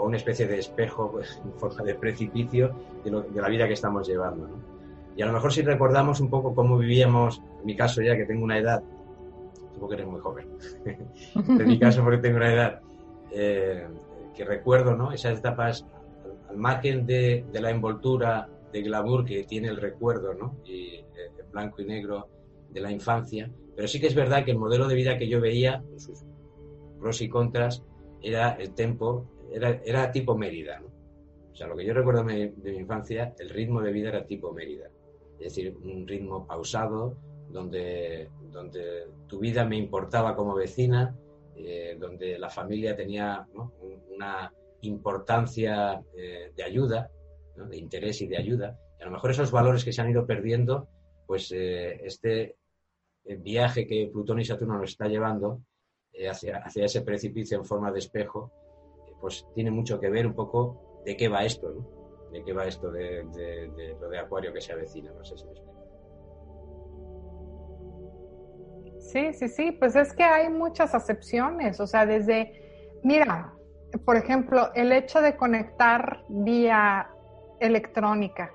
[0.00, 4.48] una especie de espejo pues, en forma de precipicio de, la vida que estamos llevando.
[5.16, 8.26] Y a lo mejor si recordamos un poco cómo vivíamos, en mi caso ya que
[8.26, 8.80] tengo una edad,
[9.72, 10.46] supongo que eres muy joven,
[11.34, 12.80] en mi caso porque tengo una edad,
[13.32, 13.88] eh,
[14.32, 15.10] que recuerdo ¿no?
[15.10, 15.84] esas etapas
[16.48, 20.58] al, margen de, la envoltura de glamour que tiene el recuerdo, ¿no?
[20.64, 22.28] y, eh, en blanco y negro
[22.70, 25.40] de la infancia, pero sí que es verdad que el modelo de vida que yo
[25.40, 26.24] veía, sus
[27.06, 27.84] pros y contras,
[28.20, 30.80] era el tempo, era, era tipo Mérida.
[30.80, 30.88] ¿no?
[31.52, 34.52] O sea, lo que yo recuerdo de mi, infancia, el ritmo de vida era tipo
[34.52, 34.90] Mérida.
[35.38, 37.16] Es decir, un ritmo pausado,
[37.48, 41.16] donde, donde tu vida me importaba como vecina,
[41.54, 43.46] eh, donde la familia tenía
[44.12, 47.08] una importancia eh, de ayuda,
[47.54, 48.76] de interés y de ayuda.
[48.98, 50.88] Y a lo mejor esos valores que se han ido perdiendo,
[51.24, 52.56] pues eh, este
[53.38, 55.62] viaje que Plutón y Saturno nos está llevando,
[56.16, 58.50] eh, hacia, hacia, ese precipicio en forma de espejo,
[59.06, 61.74] eh, pues tiene mucho que ver un poco de qué va esto.
[62.32, 63.24] De qué va esto de,
[64.00, 65.76] lo de Acuario que se avecina, no sé si me explico.
[68.98, 73.54] Sí, sí, sí, pues es que hay muchas acepciones, o sea, desde, mira,
[74.04, 77.08] por ejemplo, el hecho de conectar vía
[77.60, 78.52] electrónica,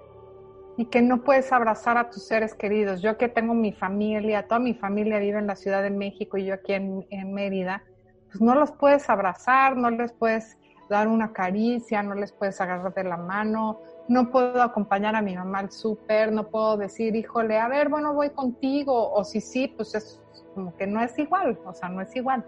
[0.78, 3.02] y que no puedes abrazar a tus seres queridos.
[3.02, 6.46] Yo que tengo mi familia, toda mi familia vive en la Ciudad de México y
[6.46, 7.84] yo aquí en, en Mérida,
[8.28, 10.58] pues no los puedes abrazar, no les puedes
[10.90, 15.36] dar una caricia, no les puedes agarrar de la mano, no puedo acompañar a mi
[15.36, 19.70] mamá al súper, no puedo decir, híjole, a ver, bueno, voy contigo, o si sí,
[19.70, 20.22] pues es
[20.54, 22.46] como que no es igual, o sea, no es igual.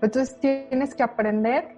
[0.00, 1.76] Entonces tienes que aprender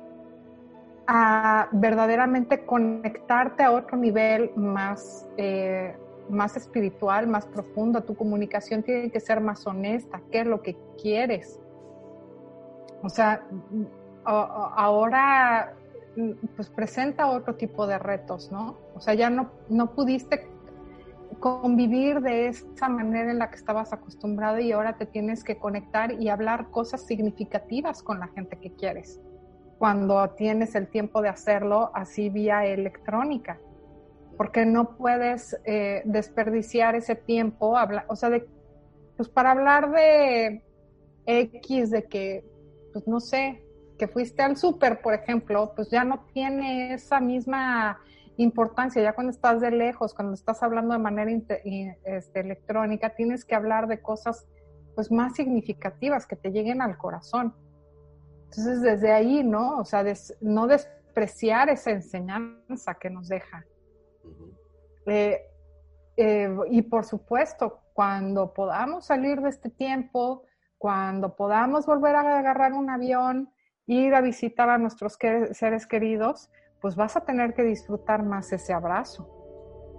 [1.07, 5.97] a verdaderamente conectarte a otro nivel más, eh,
[6.31, 8.03] más espiritual, más profundo.
[8.03, 10.21] Tu comunicación tiene que ser más honesta.
[10.31, 11.61] ¿Qué es lo que quieres?
[13.03, 13.47] O sea,
[14.25, 15.75] ahora
[16.57, 18.79] pues presenta otro tipo de retos, ¿no?
[18.95, 20.49] O sea, ya no, no pudiste
[21.41, 26.13] convivir de esa manera en la que estabas acostumbrado y ahora te tienes que conectar
[26.13, 29.21] y hablar cosas significativas con la gente que quieres
[29.85, 33.61] cuando tienes el tiempo de hacerlo así vía electrónica,
[34.39, 37.77] porque no puedes eh, desperdiciar ese tiempo,
[38.09, 38.49] o sea, de,
[39.19, 40.65] pues para hablar de
[41.27, 42.47] X, de que,
[42.95, 43.63] pues no sé,
[43.99, 48.01] que fuiste al súper, por ejemplo, pues ya no tiene esa misma
[48.39, 53.55] importancia, ya cuando estás de lejos, cuando estás hablando de manera este, electrónica, tienes que
[53.55, 54.47] hablar de cosas
[54.95, 57.55] pues más significativas que te lleguen al corazón.
[58.57, 59.79] Entonces, desde ahí, ¿no?
[59.79, 60.05] O sea,
[60.41, 63.65] no despreciar esa enseñanza que nos deja.
[65.07, 65.41] Eh,
[66.17, 70.45] eh, y por supuesto, cuando podamos salir de este tiempo,
[70.79, 73.53] cuando podamos volver a agarrar un avión,
[73.87, 75.19] ir a visitar a nuestros
[75.53, 79.29] seres queridos, pues vas a tener que disfrutar más ese abrazo,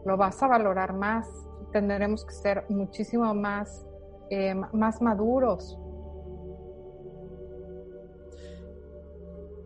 [0.06, 1.28] lo vas a valorar más,
[1.72, 3.86] tendremos que ser muchísimo más,
[4.30, 5.80] eh, más maduros,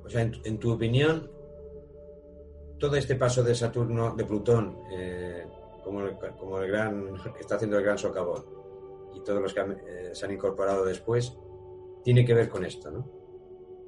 [0.10, 1.30] O sea, en, tu opinión,
[2.80, 5.46] todo este paso de Saturno, de Plutón, eh,
[5.84, 8.44] como, el, como, el, gran que está haciendo el gran socavón,
[9.14, 11.38] y todos los que eh, se han incorporado después,
[12.04, 13.08] tiene que ver con esto, ¿no?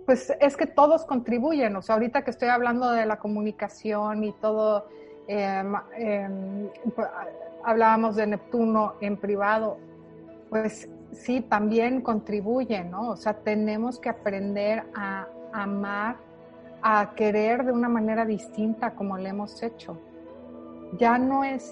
[0.05, 4.31] Pues es que todos contribuyen, o sea, ahorita que estoy hablando de la comunicación y
[4.33, 4.85] todo,
[5.25, 7.09] pues,
[7.63, 9.79] hablábamos de Neptuno en privado,
[10.51, 13.09] pues sí, también contribuyen, ¿no?
[13.09, 16.17] O sea, tenemos que aprender a amar,
[16.81, 19.97] a querer de una manera distinta como le hemos hecho.
[20.97, 21.71] Ya no es,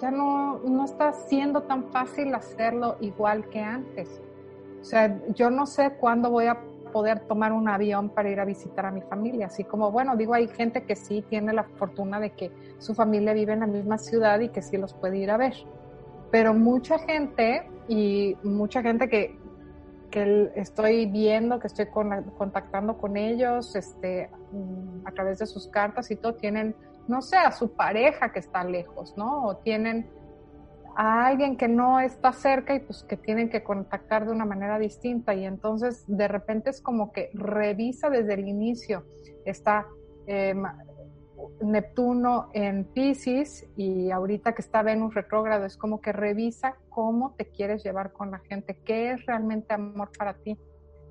[0.00, 4.20] ya no, no está siendo tan fácil hacerlo igual que antes.
[4.80, 6.58] O sea, yo no sé cuándo voy a
[6.92, 9.46] poder tomar un avión para ir a visitar a mi familia.
[9.46, 13.32] Así como, bueno, digo, hay gente que sí tiene la fortuna de que su familia
[13.32, 15.54] vive en la misma ciudad y que sí los puede ir a ver.
[16.30, 19.36] Pero mucha gente y mucha gente que
[20.10, 26.10] que estoy viendo, que estoy contactando con ellos este, mm, a través de sus cartas
[26.10, 26.74] y todo, tienen,
[27.08, 29.44] no sé, a su pareja que está lejos, ¿no?
[29.44, 30.10] O tienen
[30.96, 34.78] a alguien que no está cerca y pues que tienen que contactar de una manera
[34.78, 39.04] distinta y entonces de repente es como que revisa desde el inicio,
[39.44, 39.86] está
[40.26, 40.54] eh,
[41.60, 47.50] Neptuno en Pisces y ahorita que está Venus retrógrado, es como que revisa cómo te
[47.50, 50.58] quieres llevar con la gente, qué es realmente amor para ti.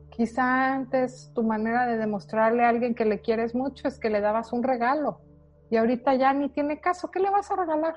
[0.10, 4.22] Quizá antes tu manera de demostrarle a alguien que le quieres mucho es que le
[4.22, 5.22] dabas un regalo
[5.70, 7.96] y ahorita ya ni tiene caso, ¿qué le vas a regalar?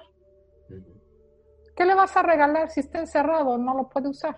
[1.74, 3.56] ¿Qué le vas a regalar si está encerrado?
[3.56, 4.36] No lo puede usar.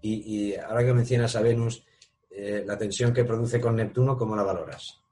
[0.00, 1.84] Y, ahora que mencionas a Venus,
[2.30, 5.02] eh, la tensión que produce con Neptuno, ¿cómo la valoras?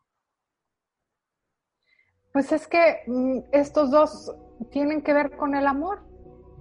[2.34, 4.34] Pues es que mm, estos dos
[4.72, 6.00] tienen que ver con el amor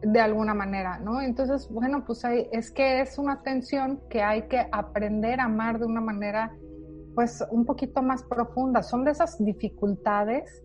[0.04, 1.20] de alguna manera, ¿no?
[1.20, 5.80] Entonces, bueno, pues hay, es que es una tensión que hay que aprender a amar
[5.80, 6.56] de una manera,
[7.16, 8.84] pues, un poquito más profunda.
[8.84, 10.64] Son de esas dificultades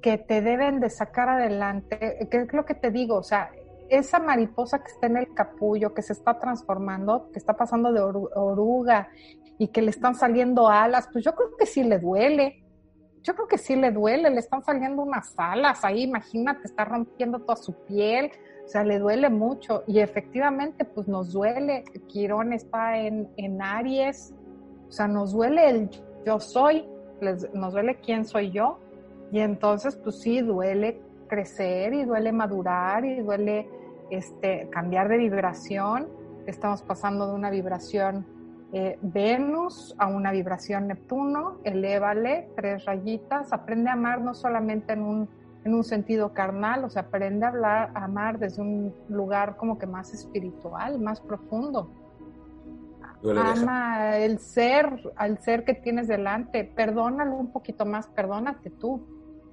[0.00, 3.50] que te deben de sacar adelante, que es lo que te digo, o sea,
[3.90, 8.00] esa mariposa que está en el capullo, que se está transformando, que está pasando de
[8.00, 9.10] oruga
[9.58, 12.64] y que le están saliendo alas, pues yo creo que sí le duele,
[13.28, 17.40] yo creo que sí le duele, le están saliendo unas alas ahí, imagínate, está rompiendo
[17.40, 18.30] toda su piel,
[18.64, 19.84] o sea, le duele mucho.
[19.86, 24.32] Y efectivamente pues nos duele, Quirón está en, en Aries,
[24.88, 25.90] o sea, nos duele el
[26.24, 26.86] yo soy,
[27.52, 28.78] nos duele quién soy yo.
[29.30, 33.68] Y entonces pues sí, duele crecer y duele madurar y duele
[34.08, 36.08] este, cambiar de vibración,
[36.46, 38.24] estamos pasando de una vibración
[38.72, 45.02] eh, Venus a una vibración Neptuno, elévale tres rayitas, aprende a amar no solamente en
[45.02, 45.28] un,
[45.64, 49.78] en un sentido carnal, o sea, aprende a, hablar, a amar desde un lugar como
[49.78, 51.90] que más espiritual, más profundo.
[53.24, 59.04] Ama el ser, al ser que tienes delante, perdónalo un poquito más, perdónate tú.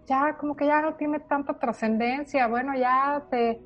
[0.07, 3.59] ya como que ya no tiene tanta trascendencia, bueno, ya te,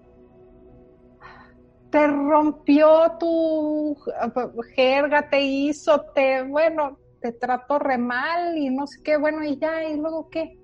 [1.89, 3.97] te rompió tu
[4.75, 9.57] jerga, te hizo, te, bueno, te trató re mal y no sé qué, bueno, y
[9.57, 10.57] ya, y luego qué.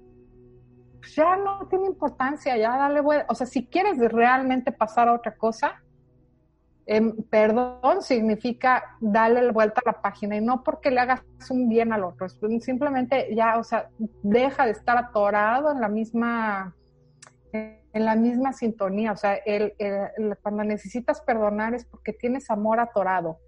[1.16, 3.26] Ya no tiene importancia, ya dale vuelta.
[3.30, 5.82] O sea, si quieres realmente pasar a otra cosa,
[6.86, 11.94] em, perdón significa darle vuelta a la página y no porque le hagas un bien
[11.94, 13.90] al otro, simplemente ya, o sea,
[14.22, 16.76] deja de estar atorado en la misma
[18.00, 19.12] la misma sintonía.
[19.12, 19.74] O sea, el,
[20.42, 23.40] cuando necesitas perdonar es porque tienes amor atorado.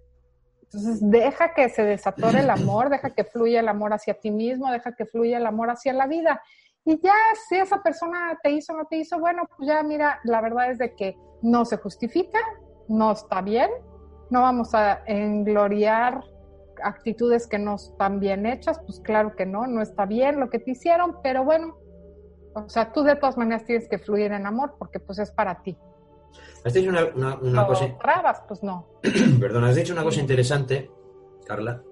[0.62, 4.70] Entonces, deja que se desatore el amor, deja que fluya el amor hacia ti mismo,
[4.70, 6.42] deja que fluya el amor hacia la vida.
[6.84, 7.14] Y ya,
[7.48, 10.70] si esa persona te hizo o no te hizo, bueno, pues ya mira, la verdad
[10.70, 12.38] es de que no se justifica,
[12.88, 13.70] no está bien,
[14.30, 16.22] no vamos a engloriar
[16.82, 20.58] actitudes que no están bien hechas, pues claro que no, no está bien lo que
[20.58, 21.76] te hicieron, pero bueno,
[22.54, 25.62] o sea, tú de todas maneras tienes que fluir en amor porque pues es para
[25.62, 25.76] ti.
[26.64, 27.96] Has dicho una, cosa...
[27.98, 28.88] trabas, pues no.
[29.40, 30.90] Perdón, has dicho una cosa interesante,
[31.46, 31.82] Carla,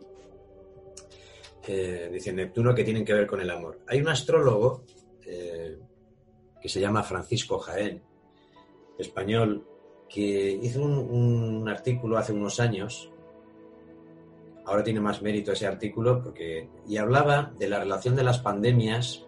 [1.66, 3.80] eh, dice Neptuno que tienen que ver con el amor.
[3.88, 4.84] Hay un astrólogo
[5.24, 5.78] eh,
[6.60, 8.02] que se llama Francisco Jaén,
[8.98, 9.66] español,
[10.08, 13.10] que hizo un, artículo hace unos años
[14.64, 19.25] ahora tiene más mérito ese artículo porque y hablaba de la relación de las pandemias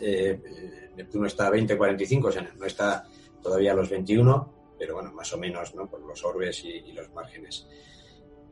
[0.00, 3.04] eh, Neptuno está a 20-45, o sea, no está
[3.42, 5.88] todavía a los 21, pero bueno, más o menos, ¿no?
[5.88, 7.66] Por los orbes y, los márgenes.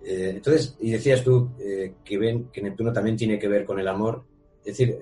[0.05, 3.79] Eh, entonces, y decías tú eh, que ven que Neptuno también tiene que ver con
[3.79, 4.25] el amor.
[4.64, 4.99] Es decir,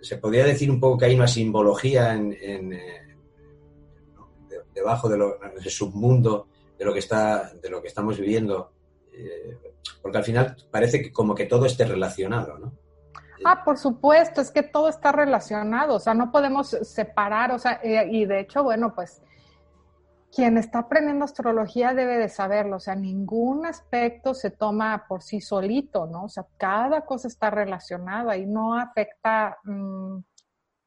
[0.00, 2.78] se podría decir un poco que hay una simbología en,
[4.74, 8.72] debajo de lo, del submundo de lo que está, de lo que estamos viviendo,
[10.00, 12.72] porque al final parece que como que todo esté relacionado, ¿no?
[13.44, 17.80] Ah, por supuesto, es que todo está relacionado, o sea, no podemos separar, o sea,
[17.82, 19.22] eh, y de hecho, bueno, pues
[20.34, 25.40] quien está aprendiendo astrología debe de saberlo, o sea, ningún aspecto se toma por sí
[25.40, 26.24] solito, ¿no?
[26.24, 30.18] O sea, cada cosa está relacionada y no afecta, mm,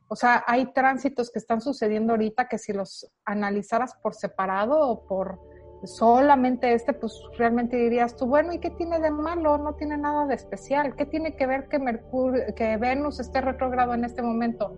[0.08, 5.06] o sea, hay tránsitos que están sucediendo ahorita que si los analizaras por separado o
[5.08, 5.40] por
[5.84, 9.58] solamente este, pues realmente dirías tú, bueno, ¿y qué tiene de malo?
[9.58, 10.96] No tiene nada de especial.
[10.96, 14.76] ¿Qué tiene que ver que Mercurio, que Venus esté retrógrado en este momento?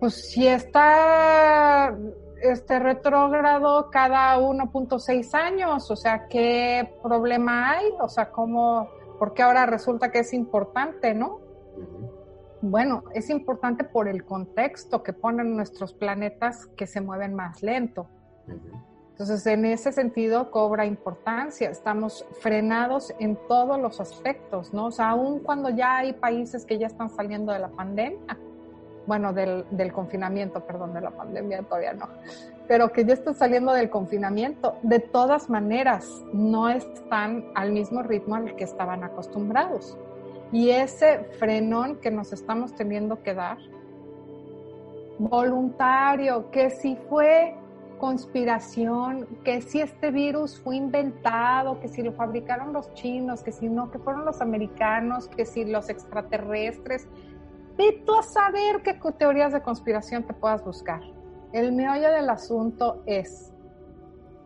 [0.00, 1.96] Pues si está
[2.42, 7.86] este retrógrado cada 1.6 años, o sea, ¿qué problema hay?
[8.00, 11.40] O sea, ¿cómo, porque ahora resulta que es importante, no?
[12.60, 18.08] Bueno, es importante por el contexto que ponen nuestros planetas que se mueven más lento.
[19.18, 21.70] Entonces, en ese sentido cobra importancia.
[21.70, 24.88] Estamos frenados en todos los aspectos, ¿no?
[24.88, 28.36] O sea, aún cuando ya hay países que ya están saliendo de la pandemia,
[29.06, 32.10] bueno, del, del confinamiento, perdón, de la pandemia todavía no,
[32.68, 38.34] pero que ya están saliendo del confinamiento, de todas maneras no están al mismo ritmo
[38.34, 39.96] al que estaban acostumbrados.
[40.52, 43.56] Y ese frenón que nos estamos teniendo que dar,
[45.18, 47.56] voluntario, que si fue
[47.98, 53.68] conspiración, que si este virus fue inventado, que si lo fabricaron los chinos, que si
[53.68, 57.08] no, que fueron los americanos, que si los extraterrestres.
[57.76, 61.00] Ve tú a saber qué teorías de conspiración te puedas buscar.
[61.52, 63.52] El meollo del asunto es,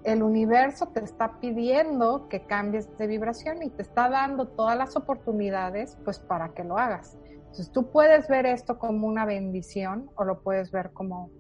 [0.04, 4.96] el universo te está pidiendo que cambies de vibración y te está dando todas las
[4.96, 7.18] oportunidades pues para que lo hagas.
[7.50, 11.30] Entonces tú puedes ver esto como una bendición o lo puedes ver como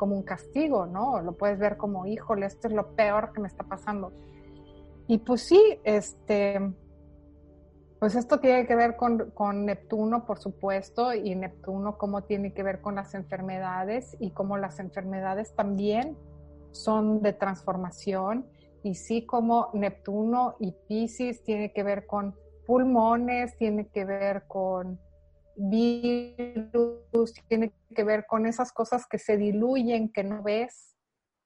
[0.00, 1.20] como un castigo, ¿no?
[1.20, 4.14] Lo puedes ver como, híjole, esto es lo peor que me está pasando.
[5.06, 6.58] Y pues sí, este,
[7.98, 12.62] pues esto tiene que ver con, con, Neptuno, por supuesto, y Neptuno cómo tiene que
[12.62, 16.16] ver con las enfermedades y cómo las enfermedades también
[16.70, 18.46] son de transformación
[18.82, 22.34] y sí como Neptuno y Pisces tiene que ver con
[22.66, 24.98] pulmones, tiene que ver con
[25.68, 30.96] virus, tiene que ver con esas cosas que se diluyen, que no ves,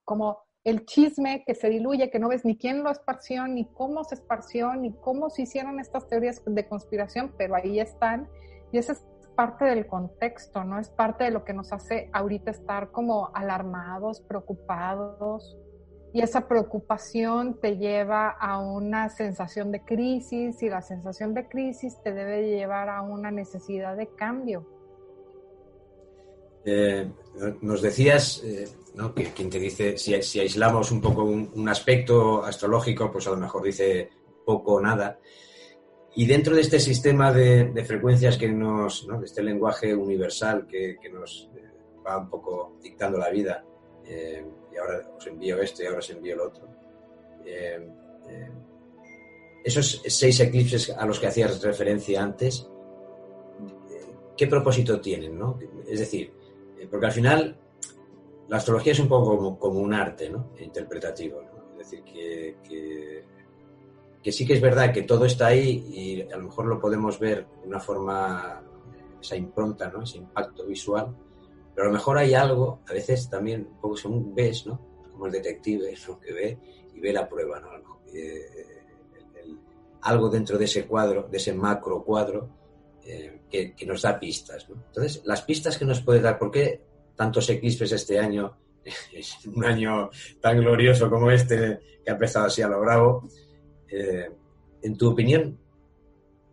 [0.05, 4.05] como el chisme que se diluye, que no ves ni quién lo esparció, ni cómo
[4.05, 8.29] se esparció, ni cómo se hicieron estas teorías de conspiración, pero ahí están.
[8.73, 9.05] Y ese es
[9.37, 10.79] parte del contexto, ¿no?
[10.79, 15.59] Es parte de lo que nos hace ahorita estar como alarmados, preocupados.
[16.15, 22.01] Y esa preocupación te lleva a una sensación de crisis y la sensación de crisis
[22.05, 24.65] te debe llevar a una necesidad de cambio.
[26.65, 27.11] Eh,
[27.63, 29.13] nos decías, eh, ¿no?
[29.13, 33.65] que quien te dice, si, aislamos un poco un, aspecto astrológico, pues a lo mejor
[33.65, 34.09] dice
[34.47, 35.19] poco o nada.
[36.15, 39.19] Y dentro de este sistema de, frecuencias que nos, ¿no?
[39.19, 41.65] de este lenguaje universal que, que nos eh,
[42.07, 43.65] va un poco dictando la vida,
[44.07, 44.45] eh,
[44.75, 46.69] y ahora os envío esto y ahora os envío el otro.
[47.45, 47.89] Eh,
[48.29, 48.51] eh,
[49.65, 52.69] esos seis eclipses a los que hacías referencia antes,
[54.37, 55.39] ¿qué propósito tienen?
[55.39, 55.59] ¿no?
[55.89, 56.33] Es decir,
[56.91, 57.57] porque al final
[58.49, 60.51] la astrología es un poco como, como un arte ¿no?
[60.59, 61.41] interpretativo.
[61.41, 61.81] ¿no?
[61.81, 63.25] Es decir, que, que
[64.25, 67.19] que sí que es verdad que todo está ahí y a lo mejor lo podemos
[67.19, 68.63] ver de una forma,
[69.21, 70.03] esa impronta, ¿no?
[70.03, 71.15] ese impacto visual,
[71.75, 74.81] pero a lo mejor hay algo, a veces también, un poco según ves, ¿no?
[75.11, 76.21] como el detective, ¿no?
[76.21, 76.59] que ve
[76.95, 78.01] y ve la prueba, ¿no?
[78.13, 78.65] Eh,
[80.03, 82.49] algo dentro de ese cuadro, de ese macro cuadro,
[83.05, 84.69] eh, que, nos da pistas.
[84.69, 84.77] ¿no?
[84.87, 86.83] Entonces, las pistas que nos puede dar, ¿por qué
[87.17, 88.57] tantos eclipses este año,
[89.55, 90.11] un año
[90.41, 93.29] tan glorioso como este, que ha empezado así a lo bravo?
[93.89, 94.29] Eh,
[94.83, 95.59] en tu opinión,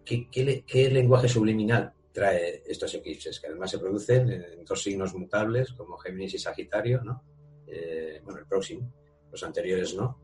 [0.06, 3.40] ¿qué, qué, ¿qué, lenguaje subliminal trae estos eclipses?
[3.40, 7.24] Que además se producen en dos signos mutables, como Géminis y Sagitario, ¿no?
[7.68, 8.92] Eh, bueno, el próximo,
[9.32, 10.20] los anteriores no.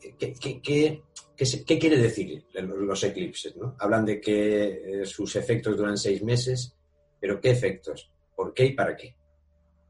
[0.00, 3.54] ¿Qué, qué quiere decir los eclipses?
[3.56, 3.76] ¿no?
[3.78, 6.74] Hablan de que eh, sus efectos duran seis meses,
[7.20, 8.10] pero ¿qué efectos?
[8.34, 9.14] ¿Por qué y para qué?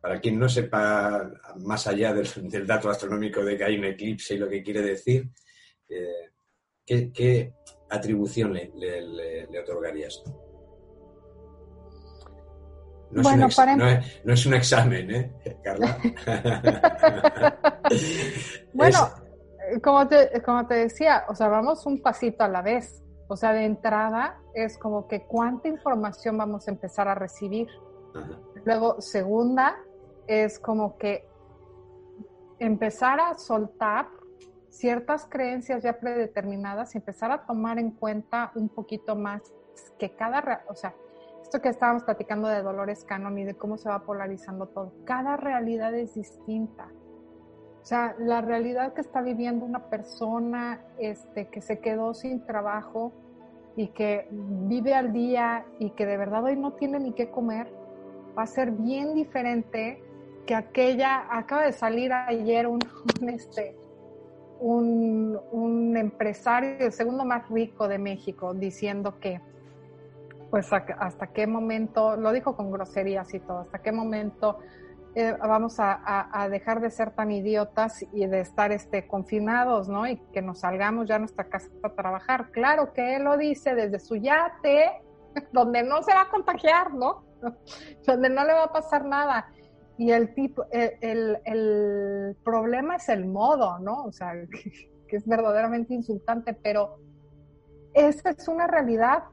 [0.01, 4.38] Para quien no sepa más allá del, dato astronómico de que hay un eclipse y
[4.38, 5.28] lo que quiere decir,
[5.88, 6.30] eh,
[6.84, 7.53] ¿qué, ¿qué,
[7.88, 8.70] atribución le,
[9.46, 10.22] le otorgarías?
[13.11, 13.76] No, bueno, es para...
[13.76, 15.32] no, es, no, es, un examen, ¿eh,
[15.64, 15.98] Carla?
[18.72, 19.11] bueno,
[19.72, 19.82] es...
[19.82, 23.02] como, te, como te decía, o sea, vamos un pasito a la vez.
[23.28, 27.68] O sea, de entrada es como que cuánta información vamos a empezar a recibir.
[28.14, 28.38] Ajá.
[28.64, 29.76] Luego, segunda,
[30.26, 31.28] es como que
[32.58, 34.08] empezar a soltar
[34.68, 39.42] ciertas creencias ya predeterminadas y empezar a tomar en cuenta un poquito más
[39.98, 40.94] que cada, o sea,
[41.51, 45.36] esto que estábamos platicando de Dolores Cannon y de cómo se va polarizando todo, cada
[45.36, 46.86] realidad es distinta.
[47.82, 53.12] O sea, la realidad que está viviendo una persona este, que se quedó sin trabajo
[53.74, 57.66] y que vive al día y que de verdad hoy no tiene ni qué comer,
[58.38, 60.05] va a ser bien diferente
[60.46, 62.78] que aquella, acaba de salir ayer un,
[63.22, 63.74] un este,
[64.61, 69.40] un, un, empresario, el segundo más rico de México, diciendo que,
[70.51, 74.59] pues hasta qué momento, lo dijo con groserías y todo, hasta qué momento
[75.14, 80.07] eh, vamos a, dejar de ser tan idiotas y de estar este, confinados, ¿no?
[80.07, 82.51] Y que nos salgamos ya a nuestra casa para trabajar.
[82.51, 85.03] Claro que él lo dice desde su yate,
[85.53, 87.24] donde no se va a contagiar, ¿no?
[88.07, 89.48] donde no le va a pasar nada
[90.01, 94.05] y el tipo, el, el, problema es el modo, ¿no?
[94.05, 94.32] O sea,
[95.09, 96.96] que, es verdaderamente insultante, pero
[97.92, 99.24] esa es una realidad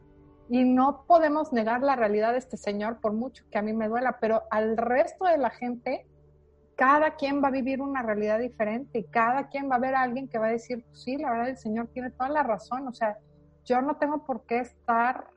[0.49, 3.87] y no podemos negar la realidad de este señor por mucho que a mí me
[3.87, 6.07] duela, pero al resto de la gente,
[6.75, 10.01] cada quien va a vivir una realidad diferente y cada quien va a ver a
[10.01, 12.87] alguien que va a decir, pues sí, la verdad el señor tiene toda la razón,
[12.87, 13.17] o sea,
[13.65, 15.27] yo no tengo por qué estar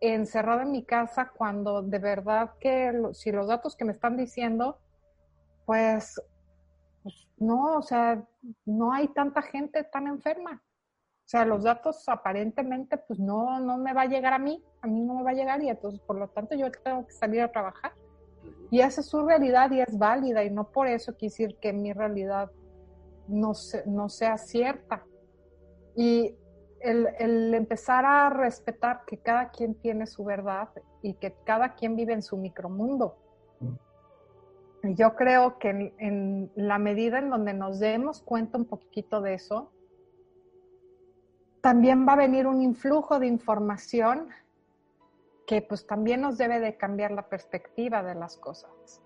[0.00, 4.78] encerrada en mi casa cuando de verdad que si los datos que me están diciendo,
[5.64, 6.20] pues,
[7.02, 8.24] pues, no, o sea,
[8.66, 10.62] no hay tanta gente tan enferma.
[11.24, 14.86] O sea, los datos aparentemente pues no, no me va a llegar a mí, a
[14.86, 17.40] mí no me va a llegar y entonces por lo tanto yo tengo que salir
[17.40, 17.92] a trabajar.
[18.70, 21.72] Y esa es su realidad y es válida y no por eso quiere decir que
[21.72, 22.50] mi realidad
[23.26, 25.06] no, se, no sea cierta.
[25.96, 26.36] Y
[26.80, 30.68] el, empezar a respetar que cada quien tiene su verdad
[31.02, 33.16] y que cada quien vive en su micromundo.
[34.82, 39.22] Y yo creo que en, en, la medida en donde nos demos cuenta un poquito
[39.22, 39.72] de eso,
[41.64, 44.28] también va a venir un influjo de información
[45.46, 49.00] que pues también nos debe de cambiar la perspectiva de las cosas.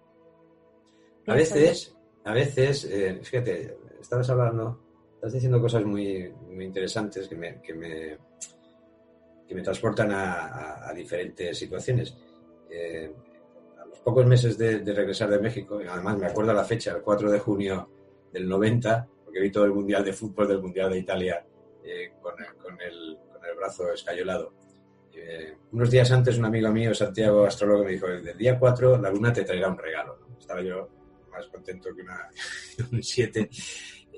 [1.28, 1.94] A veces,
[2.24, 4.80] a veces, eh, fíjate, estabas hablando
[5.14, 8.18] estás diciendo cosas muy, muy interesantes que me, que me,
[9.46, 12.16] que me transportan a, a, a, diferentes situaciones.
[12.68, 13.12] Eh,
[13.80, 17.02] a los pocos meses de, de, regresar de México, además me acuerdo la fecha, el
[17.02, 17.88] 4 de junio
[18.32, 21.44] del 90, porque vi todo el Mundial de Fútbol del Mundial de Italia
[21.84, 24.52] eh, con, el, con, el, con, el, brazo escayolado.
[25.12, 29.10] eh, unos días antes un amigo mío, Santiago Astrólogo, me dijo, del día 4 la
[29.10, 30.18] luna te traerá un regalo.
[30.38, 30.88] Estaba yo
[31.30, 32.28] más contento que una,
[32.92, 33.50] un 7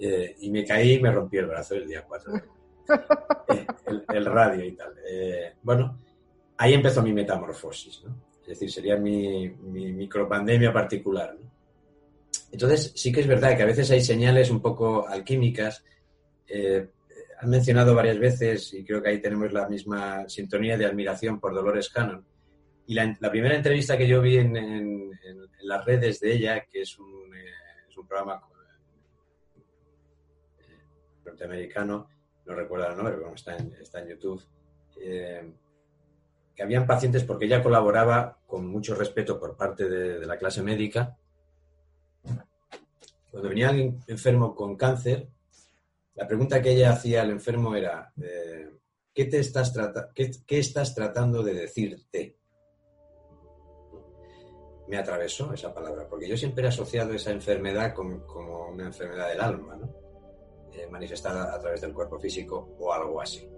[0.00, 2.32] eh, y me caí y me rompí el brazo el día 4.
[3.50, 3.66] Eh,
[4.14, 4.92] el, radio y tal.
[5.62, 5.96] bueno,
[6.56, 8.16] ahí empezó mi metamorfosis, ¿no?
[8.42, 11.50] Es decir, sería mi, mi micropandemia particular, ¿no?
[12.52, 15.84] Entonces, sí que es verdad que a veces hay señales un poco alquímicas.
[16.48, 16.88] Eh,
[17.40, 21.54] han mencionado varias veces, y creo que ahí tenemos la misma sintonía de admiración por
[21.54, 22.24] Dolores Cannon.
[22.86, 25.10] Y la, primera entrevista que yo vi en,
[25.62, 27.52] las redes de ella, que es un, eh,
[27.88, 28.42] es un programa
[30.58, 30.78] eh,
[31.24, 32.08] norteamericano,
[32.46, 34.42] no recuerdo el nombre, pero está en, está en YouTube,
[34.94, 41.16] que habían pacientes porque ella colaboraba con mucho respeto por parte de la clase médica
[43.30, 45.28] cuando venía alguien enfermo con cáncer,
[46.14, 48.68] la pregunta que ella hacía al enfermo era, eh,
[49.14, 49.72] ¿qué, te estás
[50.94, 52.36] tratando de decirte?
[54.88, 59.40] Me atravesó esa palabra, porque yo siempre he asociado esa enfermedad como una enfermedad del
[59.40, 59.78] alma,
[60.72, 63.48] eh, manifestada a través del cuerpo físico o algo así,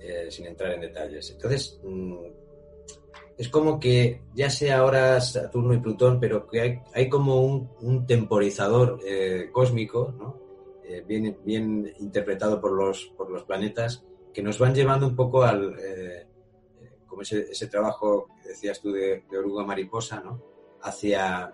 [0.00, 1.30] eh, sin entrar en detalles.
[1.30, 2.26] Entonces, mm,
[3.38, 9.00] es como que ya sea ahora Saturno y Plutón, pero que hay, como un, temporizador
[9.52, 10.45] cósmico, ¿no?
[10.88, 15.42] Eh, bien, bien, interpretado por los, por los planetas, que nos van llevando un poco
[15.42, 16.26] al, eh,
[17.06, 20.40] como ese, ese, trabajo que decías tú de, oruga mariposa, ¿no?
[20.82, 21.52] hacia,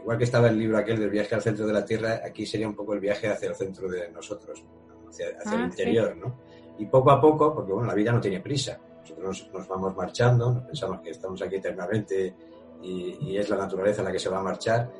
[0.00, 2.66] igual que estaba el libro aquel del viaje al centro de la Tierra, aquí sería
[2.66, 4.64] un poco el viaje hacia el centro de nosotros,
[5.08, 6.40] hacia, hacia el ah, interior, ¿no?
[6.78, 8.80] Y poco a poco, porque bueno, la vida no tiene prisa,
[9.18, 12.34] nosotros nos vamos marchando, pensamos que estamos aquí eternamente
[12.82, 14.90] y, es la naturaleza la que se va a marchar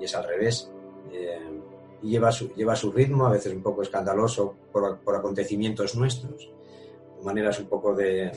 [0.00, 0.70] y es al revés.
[1.12, 1.55] Eh,
[2.02, 6.50] y lleva su, lleva su ritmo, a veces un poco escandaloso por, acontecimientos nuestros,
[7.22, 8.30] maneras un poco de,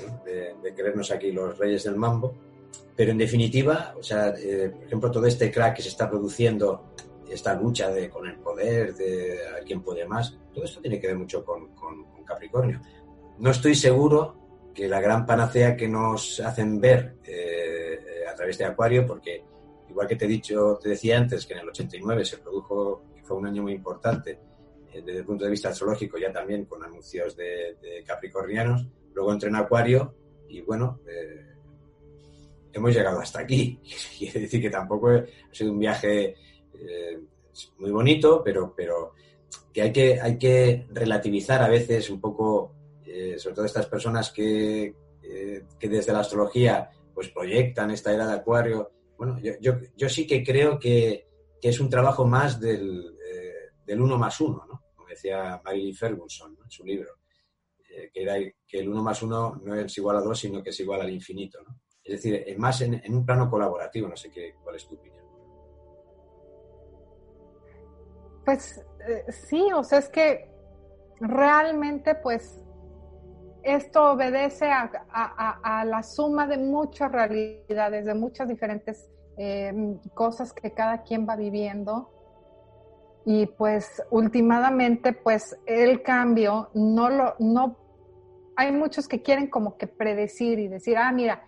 [0.64, 2.34] de, creernos aquí los reyes del mambo.
[2.96, 6.94] Pero en definitiva, o sea, eh, por ejemplo, todo este crack que se está produciendo,
[7.30, 11.08] esta lucha de, con el poder, de a quién puede más, todo esto tiene que
[11.08, 12.82] ver mucho con, con Capricornio.
[13.40, 14.40] No estoy seguro
[14.74, 18.00] que la gran panacea que nos hacen ver eh,
[18.30, 19.44] a través de Acuario, porque
[19.90, 23.38] igual que te he dicho, te decía antes que en el 89 se produjo, fue
[23.38, 24.40] un año muy importante
[24.92, 29.50] eh, desde el punto de vista astrológico, ya también con anuncios de, capricornianos, luego entré
[29.50, 30.16] en Acuario
[30.48, 31.46] y bueno, eh,
[32.74, 33.80] hemos llegado hasta aquí.
[34.18, 36.36] Quiere decir que tampoco ha sido un viaje
[37.78, 39.14] muy bonito, pero, pero
[39.72, 42.74] que hay que, hay que relativizar a veces un poco
[43.06, 48.34] eh, sobre todo estas personas que, que, desde la astrología pues proyectan esta era de
[48.34, 48.92] Acuario.
[49.18, 51.28] Bueno, yo, yo, yo sí que creo que,
[51.62, 53.19] que, es un trabajo más del, eh,
[53.90, 54.84] del uno más uno, ¿no?
[54.96, 57.10] Como decía Mary Ferguson en su libro,
[57.90, 58.36] eh, que era
[58.68, 61.10] que el uno más uno no es igual a dos, sino que es igual al
[61.10, 61.76] infinito, ¿no?
[62.04, 65.26] Es decir, más en, un plano colaborativo, no sé qué, cuál es tu opinión.
[68.46, 68.80] Pues
[69.48, 70.50] sí, o sea, es que
[71.20, 72.64] realmente pues
[73.64, 81.02] esto obedece a, la suma de muchas realidades, de muchas diferentes eh, cosas que cada
[81.02, 82.19] quien va viviendo.
[83.32, 87.78] Y pues últimamente, pues el cambio no lo, no,
[88.56, 91.44] hay muchos que quieren como que predecir y decir, ah, mira,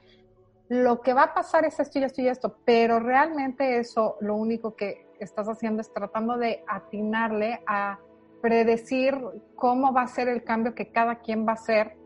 [0.69, 4.35] lo que va a pasar es esto y esto y esto, pero realmente eso lo
[4.35, 7.97] único que estás haciendo es tratando de atinarle a
[8.43, 9.17] predecir
[9.55, 11.97] cómo va a ser el cambio que cada quien va a hacer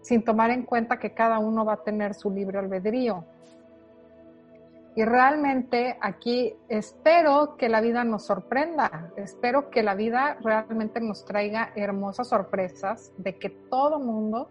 [0.00, 3.24] sin tomar en cuenta que cada uno va a tener su libre albedrío.
[4.96, 11.24] Y realmente aquí espero que la vida nos sorprenda, espero que la vida realmente nos
[11.24, 14.50] traiga hermosas sorpresas de que todo mundo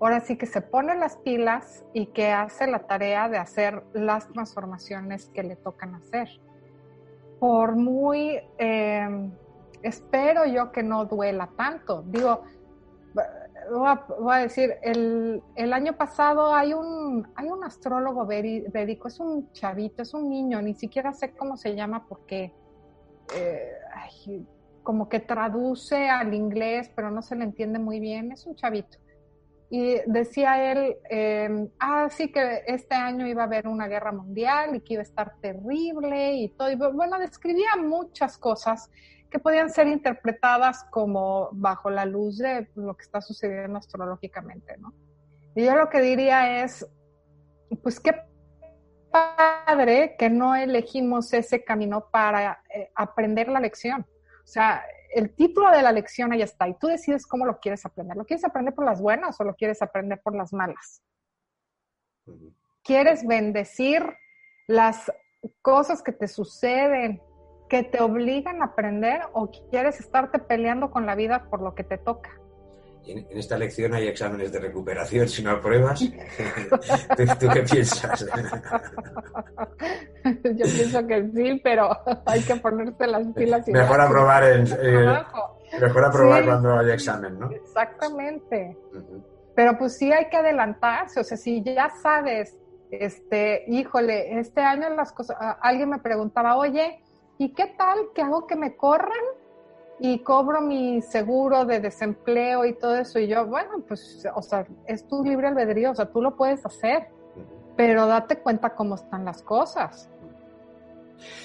[0.00, 4.28] ahora sí que se pone las pilas y que hace la tarea de hacer las
[4.28, 6.28] transformaciones que le tocan hacer.
[7.40, 9.30] Por muy, eh,
[9.82, 12.02] espero yo que no duela tanto.
[12.06, 12.42] Digo,
[13.70, 20.02] voy a, decir, el, año pasado hay un, hay un astrólogo védico, es un chavito,
[20.02, 22.52] es un niño, ni siquiera sé cómo se llama porque
[23.34, 23.72] eh,
[24.82, 28.98] como que traduce al inglés, pero no se le entiende muy bien, es un chavito.
[29.70, 34.74] Y decía él, eh, ah, sí que este año iba a haber una guerra mundial
[34.74, 36.70] y que iba a estar terrible y todo.
[36.70, 38.90] Y bueno, describía muchas cosas
[39.30, 44.92] que podían ser interpretadas como bajo la luz de lo que está sucediendo astrológicamente, ¿no?
[45.54, 46.86] Y yo lo que diría es,
[47.82, 48.14] pues qué
[49.10, 54.06] padre que no elegimos ese camino para eh, aprender la lección.
[54.44, 57.84] O sea, el título de la lección ahí está y tú decides cómo lo quieres
[57.84, 58.16] aprender.
[58.16, 61.02] ¿Lo quieres aprender por las buenas o lo quieres aprender por las malas?
[62.82, 64.02] ¿Quieres bendecir
[64.66, 65.10] las
[65.62, 67.22] cosas que te suceden,
[67.68, 71.84] que te obligan a aprender o quieres estarte peleando con la vida por lo que
[71.84, 72.30] te toca?
[73.06, 76.00] En, esta lección hay exámenes de recuperación si no apruebas.
[77.40, 78.26] ¿Tú, qué piensas?
[80.24, 81.90] Yo pienso que sí, pero
[82.26, 83.66] hay que ponerse las pilas.
[83.66, 85.22] Y mejor aprobar, en, eh,
[85.80, 87.50] mejor aprobar cuando hay examen, ¿no?
[87.50, 88.76] Exactamente.
[89.54, 92.56] Pero pues sí hay que adelantarse, o sea, si ya sabes,
[92.90, 97.02] este, híjole, este año las cosas, alguien me preguntaba, oye,
[97.38, 99.24] ¿y qué tal que hago que me corran?
[100.00, 103.18] y cobro mi seguro de desempleo y todo eso.
[103.18, 106.64] Y yo, bueno, pues, o sea, es tu libre albedrío, o sea, tú lo puedes
[106.64, 107.08] hacer,
[107.76, 110.08] pero date cuenta cómo están las cosas.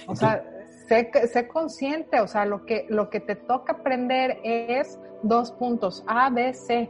[0.07, 0.43] O sea,
[0.87, 6.03] sé, sé consciente, o sea, lo que, lo que te toca aprender es dos puntos,
[6.05, 6.89] A, B, C.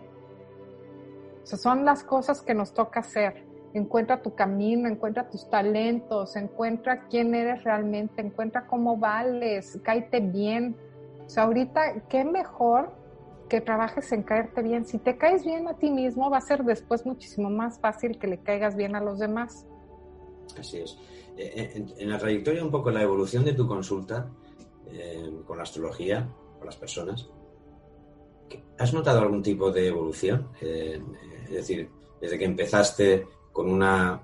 [1.43, 3.45] O sea, son las cosas que nos toca hacer.
[3.73, 10.75] Encuentra tu camino, encuentra tus talentos, encuentra quién eres realmente, encuentra cómo vales, cáete bien,
[11.25, 12.91] o sea, ahorita, qué mejor
[13.49, 14.85] que trabajes en caerte bien.
[14.85, 18.27] Si te caes bien a ti mismo, va a ser después muchísimo más fácil que
[18.27, 19.65] le caigas bien a los demás.
[20.57, 20.97] Así es.
[21.37, 24.29] Eh, eh, en, la trayectoria, un poco la evolución de tu consulta
[24.91, 27.29] eh, con la astrología, con las personas,
[28.77, 30.49] ¿has notado algún tipo de evolución?
[30.61, 31.89] es decir,
[32.21, 34.21] desde que empezaste con una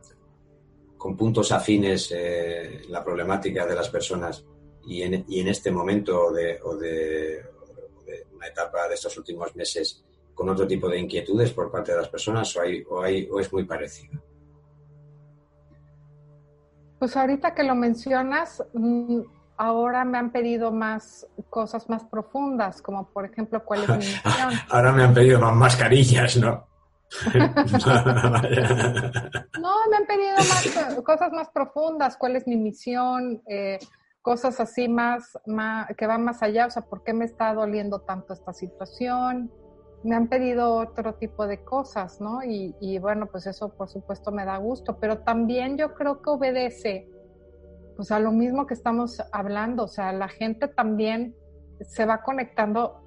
[0.98, 4.44] con puntos afines en la problemática de las personas
[4.86, 7.42] y en, y en este momento de, o, de,
[8.36, 10.04] una etapa de estos últimos meses
[10.36, 13.40] con otro tipo de inquietudes por parte de las personas o, hay, o, hay, o
[13.40, 14.22] es muy parecido?
[17.00, 19.22] Pues ahorita que lo mencionas, mm,
[19.56, 24.54] ahora me han pedido más cosas más profundas, como por ejemplo, ¿cuál es mi misión?
[24.70, 26.68] ahora me han pedido más mascarillas, ¿no?
[29.60, 33.80] No, me han pedido más, cosas más profundas, cuál es mi misión, eh,
[34.22, 35.38] cosas así más,
[35.98, 39.52] que van más allá, o sea, ¿por qué me está doliendo tanto esta situación?
[40.04, 42.44] Me han pedido otro tipo de cosas, ¿no?
[42.44, 46.30] Y, y bueno, pues eso por supuesto me da gusto, pero también yo creo que
[46.30, 47.10] obedece,
[47.96, 51.36] pues a lo mismo que estamos hablando, o sea, la gente también
[51.82, 53.02] se va conectando,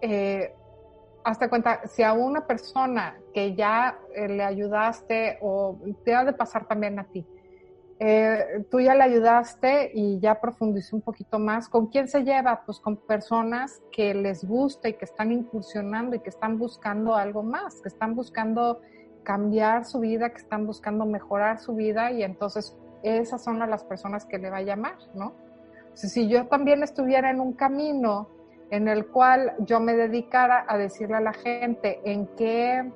[0.00, 0.54] eh,
[1.28, 6.32] hazte cuenta, si a una persona que ya eh, le ayudaste o te ha de
[6.32, 7.26] pasar también a ti,
[8.00, 11.68] eh, tú ya le ayudaste y ya profundizó un poquito más.
[11.68, 12.62] ¿Con quién se lleva?
[12.64, 17.42] Pues con personas que les gusta y que están incursionando y que están buscando algo
[17.42, 18.80] más, que están buscando
[19.24, 24.24] cambiar su vida, que están buscando mejorar su vida y entonces esas son las personas
[24.24, 25.34] que le va a llamar, ¿no?
[25.94, 28.28] si yo también estuviera en un camino
[28.70, 32.90] en el cual yo me dedicara a decirle a la gente en qué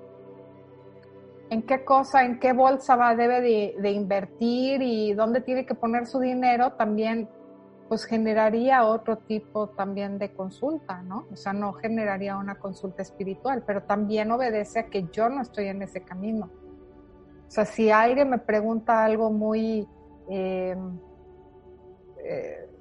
[1.53, 6.07] en qué cosa, en qué bolsa va, debe de, invertir y dónde tiene que poner
[6.07, 7.29] su dinero, también
[7.91, 11.27] pues generaría otro tipo también de consulta, ¿no?
[11.31, 15.67] O sea, no generaría una consulta espiritual, pero también obedece a que yo no estoy
[15.67, 16.49] en ese camino.
[17.49, 19.87] O sea, si alguien me pregunta algo muy,
[20.31, 20.75] eh,
[22.25, 22.72] eh,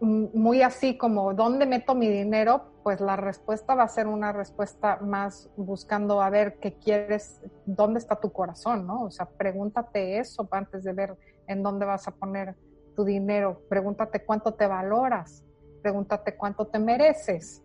[0.00, 2.70] muy así como, ¿dónde meto mi dinero?
[2.82, 7.98] pues la respuesta va a ser una respuesta más buscando a ver qué quieres, dónde
[7.98, 9.04] está tu corazón, ¿no?
[9.04, 11.16] O sea, pregúntate eso antes de ver
[11.46, 12.54] en dónde vas a poner
[12.96, 13.62] tu dinero.
[13.68, 15.44] Pregúntate cuánto te valoras.
[15.82, 17.62] Pregúntate cuánto te mereces.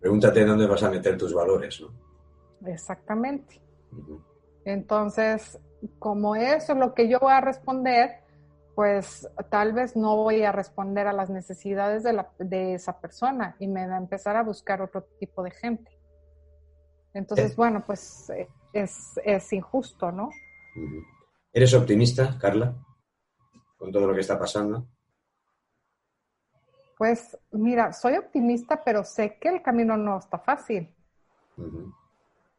[0.00, 2.68] Pregúntate dónde vas a meter tus valores, ¿no?
[2.68, 3.60] Exactamente.
[4.64, 5.58] Entonces,
[5.98, 8.10] como eso es lo que yo voy a responder,
[8.78, 13.56] pues tal vez no voy a responder a las necesidades de, la, de esa persona
[13.58, 15.98] y me va a empezar a buscar otro tipo de gente.
[17.12, 20.30] Entonces, bueno, pues eh, es, es, injusto, ¿no?
[21.52, 22.72] ¿Eres optimista, Carla,
[23.76, 24.86] con todo lo que está pasando?
[26.96, 30.88] Pues mira, soy optimista, pero sé que el camino no está fácil.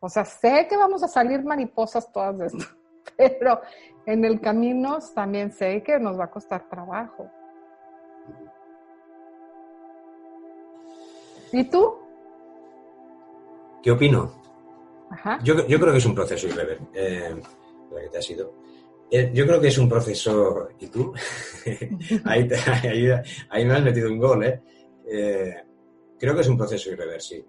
[0.01, 2.65] O sea, sé que vamos a salir mariposas todas de esto,
[3.17, 3.61] pero
[4.05, 7.29] en el camino también sé que nos va a costar trabajo.
[11.51, 11.97] ¿Y tú?
[13.81, 14.39] ¿Qué opino?
[15.43, 16.91] Yo, creo que es un proceso irreversible.
[16.93, 17.35] Eh,
[18.03, 18.53] que te ha sido.
[19.09, 20.69] Eh, yo creo que es un proceso.
[20.79, 21.13] ¿Y tú?
[22.25, 24.61] ahí, me has metido un gol, ¿eh?
[25.07, 25.55] ¿eh?
[26.19, 27.47] Creo que es un proceso irreversible.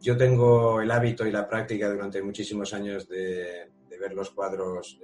[0.00, 5.00] Yo tengo el hábito y la práctica durante muchísimos años de, ver los cuadros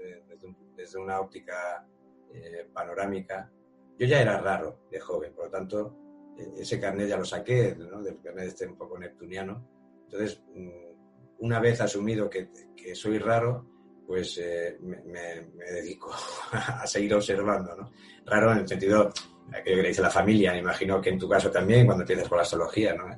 [0.76, 1.84] desde, una óptica
[2.32, 3.50] eh, panorámica
[3.98, 5.96] yo ya era raro de joven, por lo tanto,
[6.36, 9.68] e, ese carnet ya lo saqué, del carnet este un poco neptuniano.
[10.04, 12.48] Entonces, mm, una vez asumido que,
[12.94, 13.66] soy raro,
[14.06, 16.10] pues eh, me, dedico
[16.52, 17.90] a seguir observando, ¿no?
[18.26, 19.12] Raro en el sentido,
[19.52, 22.28] aquello que le dice la familia, me imagino que en tu caso también, cuando empiezas
[22.28, 23.08] con la astrología, ¿no?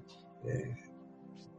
[0.49, 0.75] Eh,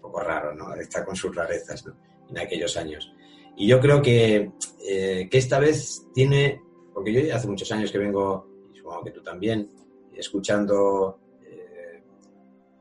[0.07, 0.73] poco raro, ¿no?
[0.75, 1.85] Está con sus rarezas,
[2.29, 3.13] En aquellos años.
[3.55, 4.51] Y yo creo que,
[4.87, 6.61] eh, que esta vez tiene,
[6.93, 9.71] porque yo hace muchos años que vengo, y supongo que tú también,
[10.13, 11.19] escuchando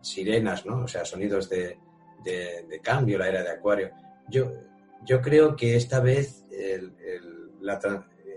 [0.01, 0.85] sirenas, ¿no?
[0.85, 1.79] O sea, sonidos de,
[2.23, 3.91] de, cambio, la era de Acuario.
[4.29, 4.53] Yo,
[5.05, 6.47] yo creo que esta vez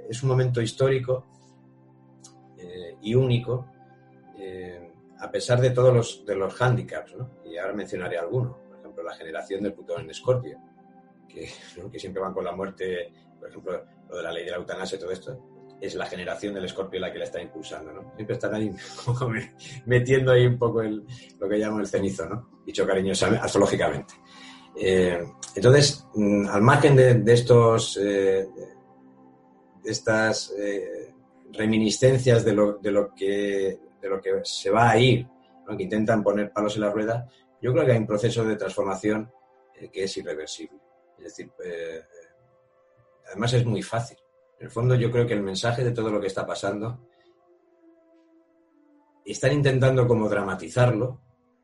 [0.10, 1.26] es un momento histórico
[2.58, 3.72] eh, y único,
[4.38, 7.30] eh, a pesar de todos los, de los hándicaps, ¿no?
[7.46, 8.68] y ahora mencionaré algunos, por
[9.00, 10.60] ejemplo, la generación del Plutón en Escorpio,
[11.28, 11.50] que,
[11.91, 14.97] que siempre van con la muerte, por ejemplo, lo de la ley de la eutanasia
[14.97, 18.14] y todo esto, es la generación del escorpio la que la está impulsando, ¿no?
[18.16, 18.70] Siempre están ahí
[19.86, 21.06] metiendo ahí un poco el,
[21.39, 22.50] lo que llamo el cenizo, ¿no?
[22.66, 24.14] Dicho cariñosamente, astrológicamente.
[24.76, 25.24] Eh,
[25.56, 28.47] entonces, mm, al margen de, estos, eh,
[29.84, 31.14] de estas eh,
[31.54, 35.26] reminiscencias de lo, de, lo que, de lo que se va a ir,
[35.78, 37.28] que intentan poner palos en la rueda,
[37.62, 39.32] yo creo que hay un proceso de transformación
[39.91, 40.80] que es irreversible.
[41.18, 41.51] Es decir,
[43.28, 44.18] además es muy fácil.
[44.60, 47.07] En el fondo yo creo que el mensaje de todo lo que está pasando
[49.26, 51.22] están intentando como dramatizarlo,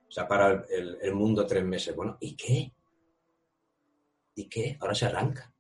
[0.08, 1.96] o sea, para el, mundo tres meses.
[1.96, 2.72] Bueno, ¿y qué?
[4.36, 4.78] ¿Y qué?
[4.80, 5.52] Ahora se arranca.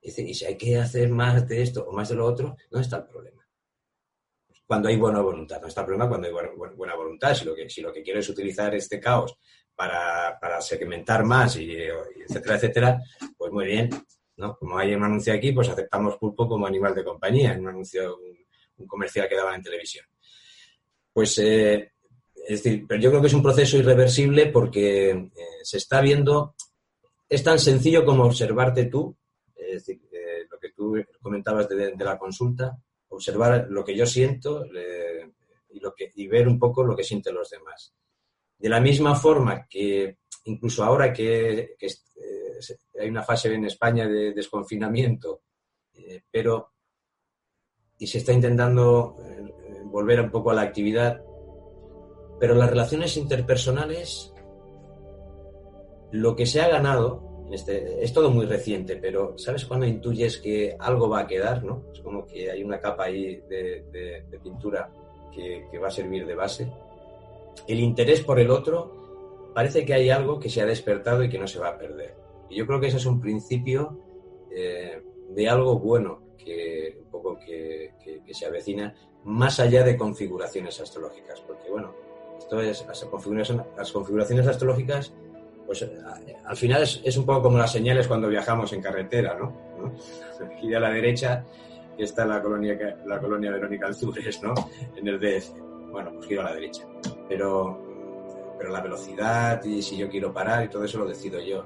[0.00, 2.84] Dice, y si hay que hacer más de esto o más de lo otro, ¿dónde
[2.84, 3.46] está el problema?
[4.66, 5.60] Cuando hay buena voluntad.
[5.60, 7.34] No está el problema cuando hay buena, voluntad.
[7.34, 9.36] Si lo, que, si lo que quiero es utilizar este caos
[9.74, 13.02] para, segmentar más, y, etcétera, etcétera,
[13.36, 13.90] pues muy bien.
[14.58, 18.18] Como hay un anuncio aquí, pues aceptamos pulpo como animal de compañía, en un anuncio,
[18.76, 20.04] un, comercial que daban en televisión.
[21.12, 21.92] Pues, eh,
[22.34, 25.30] es decir, pero yo creo que es un proceso irreversible porque eh,
[25.62, 26.54] se está viendo,
[27.28, 29.16] es tan sencillo como observarte tú,
[29.54, 32.76] es decir, eh, lo que tú comentabas de, la consulta,
[33.08, 37.34] observar lo que yo siento y, lo que, y ver un poco lo que sienten
[37.34, 37.94] los demás.
[38.64, 41.86] De la misma forma que incluso ahora que, que
[42.98, 45.42] hay una fase en España de desconfinamiento,
[45.92, 46.72] eh, pero
[47.98, 51.22] y se está intentando eh, volver un poco a la actividad,
[52.40, 54.32] pero las relaciones interpersonales,
[56.12, 60.74] lo que se ha ganado, este, es todo muy reciente, pero ¿sabes cuando intuyes que
[60.78, 61.62] algo va a quedar?
[61.64, 61.84] ¿no?
[61.92, 64.90] Es como que hay una capa ahí de, pintura
[65.34, 66.72] que va a servir de base.
[67.66, 71.38] El interés por el otro parece que hay algo que se ha despertado y que
[71.38, 72.16] no se va a perder.
[72.50, 73.98] Y yo creo que ese es un principio
[74.50, 77.92] eh, de algo bueno que un poco que,
[78.32, 78.94] se avecina
[79.24, 81.94] más allá de configuraciones astrológicas, porque bueno,
[82.36, 85.14] esto es las configuraciones, las configuraciones astrológicas,
[85.64, 85.88] pues
[86.44, 89.54] al final es, un poco como las señales cuando viajamos en carretera, ¿no?
[90.56, 91.44] Aquí a la derecha
[91.96, 94.52] está la colonia, la colonia Verónica Alzures, ¿no?
[94.96, 95.73] En el DF.
[95.94, 96.82] Bueno, pues giro a la derecha.
[97.28, 97.78] Pero,
[98.58, 101.64] pero la velocidad y si yo quiero parar y todo eso lo decido yo.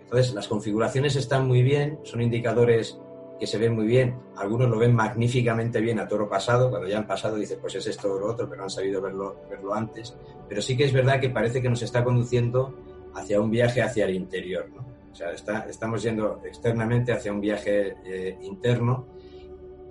[0.00, 2.98] Entonces, las configuraciones están muy bien, son indicadores
[3.38, 4.18] que se ven muy bien.
[4.38, 7.86] Algunos lo ven magníficamente bien a toro pasado, cuando ya han pasado dice, pues es
[7.86, 10.16] esto o lo otro, pero han sabido verlo, verlo antes.
[10.48, 12.74] Pero sí que es verdad que parece que nos está conduciendo
[13.14, 14.70] hacia un viaje hacia el interior.
[14.74, 14.80] ¿no?
[15.12, 15.32] O sea,
[15.68, 19.17] estamos yendo externamente hacia un viaje eh, interno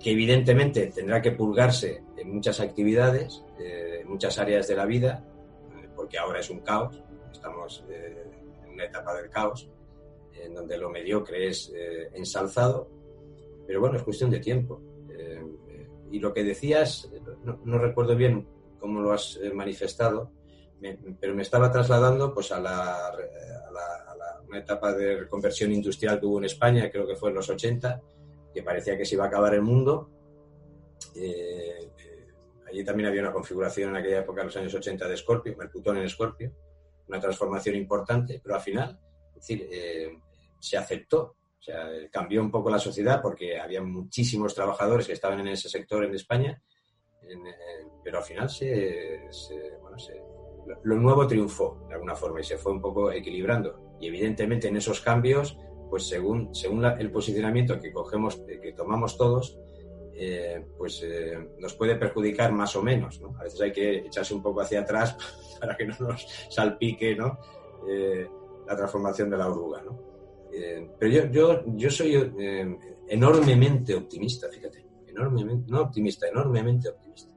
[0.00, 5.24] que evidentemente tendrá que pulgarse en muchas actividades, eh, en muchas áreas de la vida,
[5.76, 9.68] eh, porque ahora es un caos, estamos en una etapa del caos
[10.42, 12.88] en donde lo mediocre es eh, ensalzado,
[13.66, 14.80] pero bueno, es cuestión de tiempo.
[15.10, 15.42] Eh,
[16.10, 17.10] y lo que decías,
[17.44, 18.46] no, recuerdo bien
[18.78, 20.30] cómo lo has eh, manifestado,
[21.20, 23.12] pero me estaba trasladando pues a, la,
[24.48, 28.00] una etapa de reconversión industrial que hubo en España, creo que fue en los 80,
[28.58, 30.10] que parecía que se iba a acabar el mundo.
[32.66, 35.98] allí también había una configuración en aquella época, en los años 80, de Scorpio, Mercutón
[35.98, 36.52] en Scorpio,
[37.06, 38.98] una transformación importante, pero al final,
[39.28, 39.68] es decir,
[40.58, 41.36] se aceptó.
[41.60, 45.68] O sea, cambió un poco la sociedad porque había muchísimos trabajadores que estaban en ese
[45.68, 46.60] sector en España,
[48.02, 49.28] pero al final se,
[50.82, 53.96] lo nuevo triunfó de alguna forma y se fue un poco equilibrando.
[54.00, 55.56] Y evidentemente en esos cambios,
[55.88, 59.58] pues según, según el posicionamiento que cogemos, que tomamos todos,
[60.14, 63.20] eh, pues eh, nos puede perjudicar más o menos.
[63.20, 63.36] ¿no?
[63.38, 65.16] A veces hay que echarse un poco hacia atrás
[65.60, 67.38] para que no nos salpique ¿no?
[67.88, 68.28] Eh,
[68.66, 69.82] la transformación de la oruga.
[69.82, 70.08] ¿no?
[70.52, 72.78] Eh, pero yo, yo, yo soy eh,
[73.08, 77.34] enormemente optimista, fíjate, enormemente, no optimista, enormemente optimista.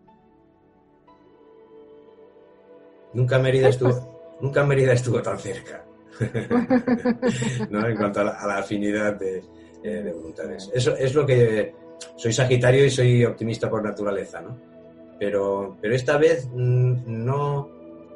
[3.14, 4.42] Nunca Mérida pues, estuvo, pues.
[4.42, 5.86] nunca Mérida estuvo tan cerca.
[7.70, 7.88] ¿no?
[7.88, 9.44] En cuanto a la, afinidad de,
[9.84, 10.70] eh, voluntades.
[10.74, 11.74] Eso es lo que
[12.16, 14.58] soy Sagitario y soy optimista por naturaleza, ¿no?
[15.20, 17.70] Pero, pero esta vez mm, no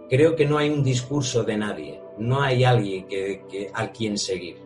[0.09, 4.17] creo que no hay un discurso de nadie, no hay alguien que, que a quien
[4.17, 4.57] seguir,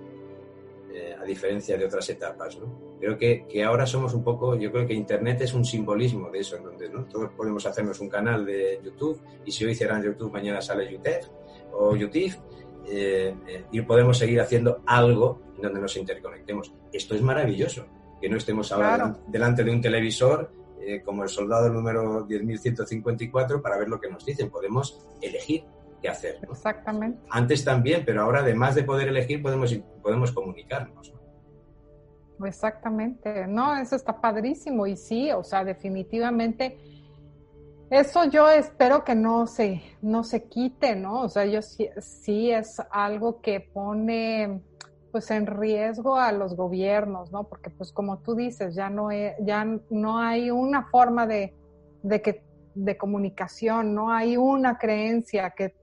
[0.93, 2.89] eh, a diferencia de otras etapas, ¿no?
[2.99, 6.39] Creo que, que, ahora somos un poco, yo creo que Internet es un simbolismo de
[6.39, 7.05] eso, en donde ¿no?
[7.05, 11.29] todos podemos hacernos un canal de YouTube y si hoy cerran YouTube, mañana sale YouTube
[11.71, 12.35] o YouTube
[12.87, 16.73] eh, eh, y podemos seguir haciendo algo en donde nos interconectemos.
[16.91, 17.85] Esto es maravilloso,
[18.21, 20.51] que no estemos ahora delante de un televisor
[20.81, 24.49] eh, como el soldado número 10.154 para ver lo que nos dicen.
[24.49, 25.63] Podemos elegir
[26.01, 26.39] qué hacer.
[26.49, 27.19] Exactamente.
[27.29, 31.13] Antes también, pero ahora además de poder elegir podemos, podemos comunicarnos.
[32.45, 36.77] Exactamente, no, eso está padrísimo y sí, o sea, definitivamente
[37.89, 41.21] eso yo espero que no se, no se quite, ¿no?
[41.21, 44.61] O sea, yo sí, sí es algo que pone
[45.11, 47.45] pues en riesgo a los gobiernos, ¿no?
[47.45, 51.55] Porque pues como tú dices, ya no, ya no hay una forma de,
[52.03, 52.43] de, que,
[52.75, 55.75] de comunicación, no hay una creencia que,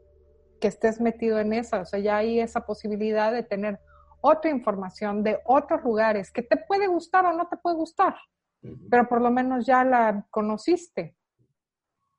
[0.61, 3.81] que estés metido en esa, o sea, ya hay esa posibilidad de tener
[4.21, 8.15] otra información de otros lugares que te puede gustar o no te puede gustar,
[8.89, 11.16] pero por lo menos ya la conociste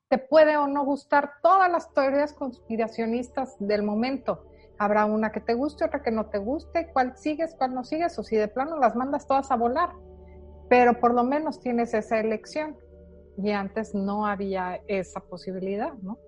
[0.08, 4.44] te puede o no gustar todas las teorías conspiracionistas del momento.
[4.78, 8.18] Habrá una que te guste, otra que no te guste, cuál sigues, cuál no sigues,
[8.18, 9.90] o si de plano las mandas todas a volar.
[10.68, 12.76] Pero por lo menos tienes esa elección.
[13.36, 16.18] Y antes no había esa posibilidad, ¿no?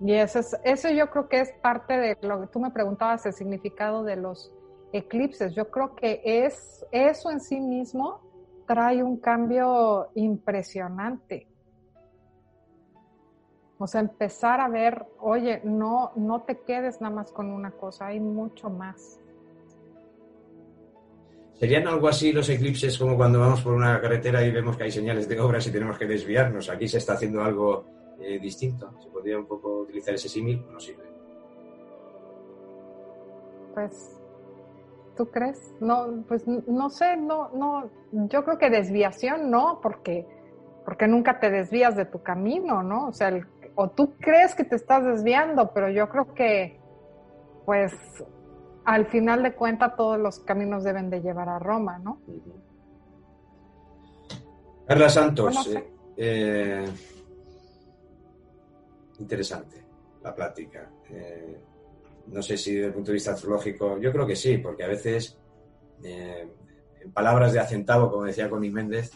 [0.00, 3.24] Y eso, es, eso yo creo que es parte de lo que tú me preguntabas,
[3.24, 4.52] el significado de los
[4.92, 5.54] eclipses.
[5.54, 8.20] Yo creo que es eso en sí mismo
[8.66, 11.51] trae un cambio impresionante.
[13.82, 18.06] O sea, empezar a ver, oye, no, no te quedes nada más con una cosa,
[18.06, 19.18] hay mucho más.
[21.54, 24.92] ¿Serían algo así los eclipses como cuando vamos por una carretera y vemos que hay
[24.92, 26.70] señales de obras y tenemos que desviarnos?
[26.70, 27.84] Aquí se está haciendo algo
[28.20, 28.88] eh, distinto.
[29.02, 31.02] ¿Se podría un poco utilizar ese símil no sirve?
[33.74, 34.16] Pues,
[35.16, 35.74] ¿tú crees?
[35.80, 40.24] No, pues no sé, no, no, yo creo que desviación no, porque,
[40.84, 43.08] porque nunca te desvías de tu camino, ¿no?
[43.08, 43.44] O sea, el,
[43.74, 46.78] o tú crees que te estás desviando, pero yo creo que,
[47.64, 47.92] pues,
[48.84, 52.20] al final de cuentas todos los caminos deben de llevar a Roma, ¿no?
[54.86, 56.84] Carla Santos, eh, eh,
[59.18, 59.84] interesante
[60.22, 60.90] la plática.
[61.10, 61.60] Eh,
[62.26, 64.88] no sé si desde el punto de vista astrológico, yo creo que sí, porque a
[64.88, 65.38] veces,
[66.02, 69.12] en palabras de acentavo, como decía Connie Méndez,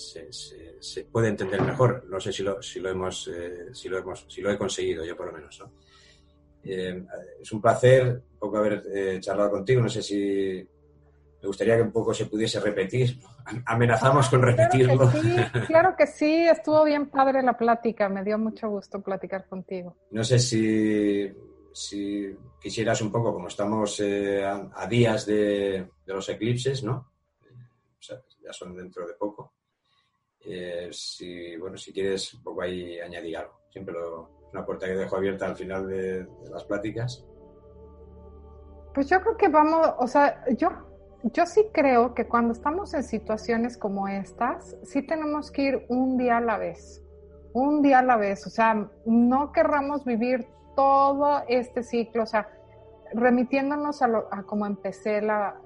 [0.00, 2.04] se, se puede entender mejor.
[2.08, 5.04] No sé si lo, si lo hemos, eh, si lo hemos, si lo he conseguido
[5.04, 5.62] yo por lo menos.
[6.62, 7.04] Eh,
[7.40, 9.82] es un placer un poco haber eh, charlado contigo.
[9.82, 10.68] No sé si
[11.42, 13.18] me gustaría que un poco se pudiese repetir.
[13.66, 15.10] Amenazamos con repetirlo.
[15.10, 18.08] Claro que, sí, claro que sí, estuvo bien padre la plática.
[18.08, 19.96] Me dio mucho gusto platicar contigo.
[20.10, 21.30] No sé si,
[21.72, 27.12] si quisieras un poco, como estamos a, días de, de, los eclipses, ¿no?
[27.98, 29.52] O sea, ya son dentro de poco
[30.44, 33.60] eh, si, bueno, si quieres un poco ahí añadir algo.
[33.70, 37.24] Siempre lo, una puerta que dejo abierta al final de, las pláticas.
[38.94, 40.70] Pues yo creo que vamos, o sea, yo,
[41.22, 46.16] yo sí creo que cuando estamos en situaciones como estas, sí tenemos que ir un
[46.16, 47.02] día a la vez,
[47.52, 52.48] un día a la vez, o sea, no querramos vivir todo este ciclo, o sea,
[53.12, 55.60] remitiéndonos a, lo, a como empecé la,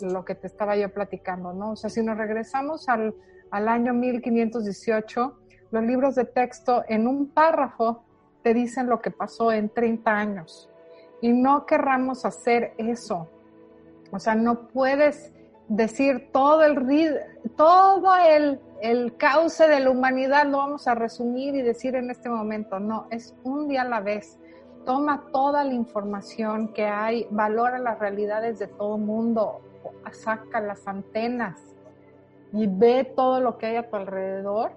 [0.00, 1.72] lo que te estaba yo platicando, ¿no?
[1.72, 3.14] O sea, si nos regresamos al,
[3.54, 5.38] al año 1518,
[5.70, 8.02] los libros de texto en un párrafo
[8.42, 10.68] te dicen lo que pasó en 30 años.
[11.20, 13.30] Y no querramos hacer eso.
[14.10, 15.32] O sea, no puedes
[15.68, 16.74] decir todo el,
[17.56, 22.28] todo el, el cauce de la humanidad lo vamos a resumir y decir en este
[22.28, 22.80] momento.
[22.80, 24.36] No, es un día a la vez.
[24.84, 29.60] Toma toda la información que hay, valora las realidades de todo mundo,
[30.10, 31.73] saca las antenas,
[32.54, 34.72] y ve todo lo que hay a tu alrededor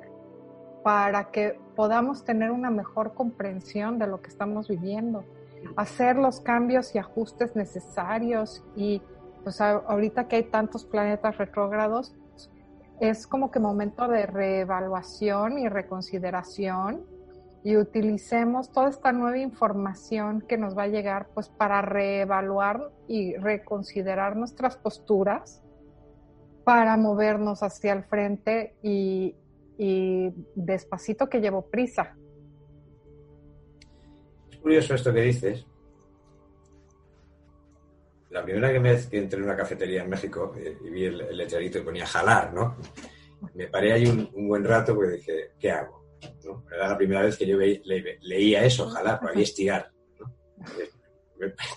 [0.84, 5.24] para que podamos tener una mejor comprensión de lo que estamos viviendo,
[5.76, 9.02] hacer los cambios y ajustes necesarios y
[9.44, 12.16] pues ahorita que hay tantos planetas retrógrados,
[13.00, 17.06] es como que momento de reevaluación y reconsideración
[17.64, 23.36] y utilicemos toda esta nueva información que nos va a llegar pues para reevaluar y
[23.36, 25.62] reconsiderar nuestras posturas
[26.68, 29.34] para movernos hacia el frente y,
[30.54, 32.18] despacito que llevo prisa.
[34.52, 35.66] Es curioso esto que dices.
[38.32, 41.78] La primera vez que entré en una cafetería en México eh, y vi el, letrerito
[41.78, 42.76] y ponía jalar, ¿no?
[43.54, 46.04] Me paré ahí un, buen rato porque dije, ¿qué hago?
[46.70, 49.90] Era la primera vez que yo leía eso, jalar, para estirar.
[50.20, 50.36] ¿no?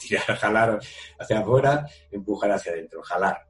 [0.01, 0.81] Tirar, jalar
[1.17, 3.50] hacia afuera, empujar hacia adentro, jalar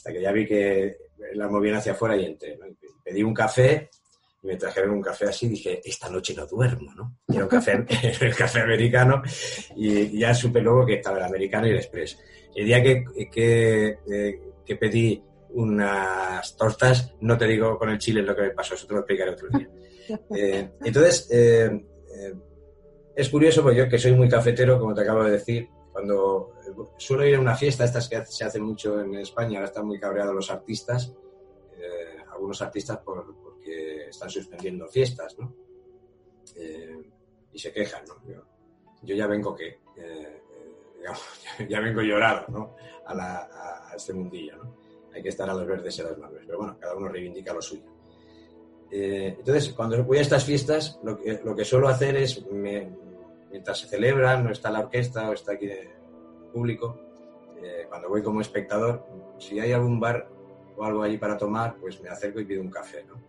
[0.00, 0.96] hasta que ya vi que
[1.34, 2.58] la movían hacia afuera y entré.
[3.04, 3.90] Pedí un café
[4.42, 7.18] y me trajeron un café así dije, esta noche no duermo, ¿no?
[7.26, 7.84] Quiero un café,
[8.22, 9.22] el café americano
[9.76, 12.18] y ya supe luego que estaba el americano y el express.
[12.54, 18.22] El día que, que, eh, que pedí unas tortas, no te digo con el chile
[18.22, 19.68] lo que me pasó, eso te lo explicaré otro día.
[20.34, 21.70] Eh, entonces, eh,
[23.14, 26.50] es curioso, porque yo que soy muy cafetero, como te acabo de decir, cuando
[26.96, 29.98] suelo ir a una fiesta, estas que se hacen mucho en España, ahora están muy
[29.98, 31.12] cabreados los artistas,
[31.76, 35.54] eh, algunos artistas porque están suspendiendo fiestas, ¿no?
[36.56, 37.10] Eh,
[37.52, 38.44] y se quejan, ¿no?
[39.02, 40.42] Yo, ya vengo que, eh,
[41.68, 42.76] ya, vengo llorado, ¿no?
[43.06, 44.76] A, este mundillo, ¿no?
[45.12, 47.52] Hay que estar a los verdes y a las malas, pero bueno, cada uno reivindica
[47.52, 47.82] lo suyo.
[48.90, 53.88] entonces, cuando voy a estas fiestas, lo que, lo que suelo hacer es, mientras se
[53.88, 55.68] celebran, no está la orquesta o está aquí
[56.50, 56.98] público,
[57.62, 59.04] eh, cuando voy como espectador,
[59.38, 60.28] si hay algún bar
[60.76, 63.20] o algo allí para tomar, pues me acerco y pido un café, ¿no?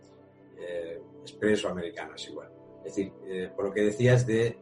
[0.58, 2.48] Eh, expreso americano es igual.
[2.78, 4.56] Es decir, eh, por lo que decías de,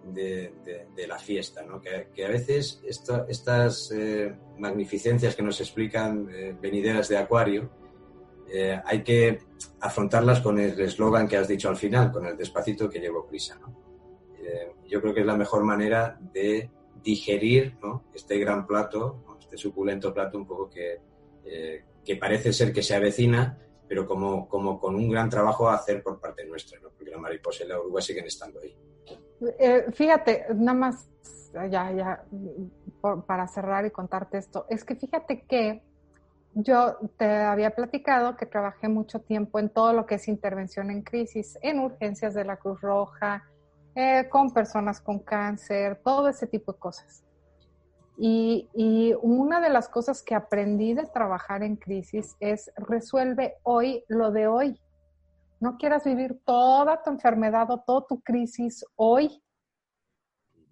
[1.09, 1.81] la fiesta, ¿no?
[1.81, 3.91] que, a veces estas
[4.59, 6.29] magnificencias que nos explican
[6.61, 7.71] venideras de Acuario,
[8.85, 9.39] hay que
[9.81, 13.59] afrontarlas con el eslogan que has dicho al final, con el despacito que llevo prisa.
[13.59, 13.75] ¿no?
[14.87, 16.69] yo creo que es la mejor manera de
[17.03, 17.77] digerir
[18.15, 21.01] este gran plato, este suculento plato un poco que,
[21.45, 25.75] eh, que parece ser que se avecina, pero como, como con un gran trabajo a
[25.75, 26.91] hacer por parte nuestra, ¿no?
[26.91, 28.77] porque la mariposa y la oruga siguen estando ahí.
[29.59, 31.09] Eh, fíjate, nada más,
[31.53, 32.25] ya, ya,
[33.27, 35.83] para cerrar y contarte esto, es que fíjate que
[36.55, 41.03] yo te había platicado que trabajé mucho tiempo en todo lo que es intervención en
[41.03, 43.50] crisis, en urgencias de la Cruz Roja,
[43.95, 47.25] eh, con personas con cáncer, todo ese tipo de cosas.
[48.17, 54.05] Y, y, una de las cosas que aprendí de trabajar en crisis es resuelve hoy
[54.09, 54.81] lo de hoy.
[55.59, 59.43] No quieras vivir toda tu enfermedad o toda tu crisis hoy.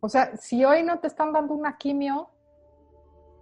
[0.01, 2.31] O sea, si hoy no te están dando una quimio,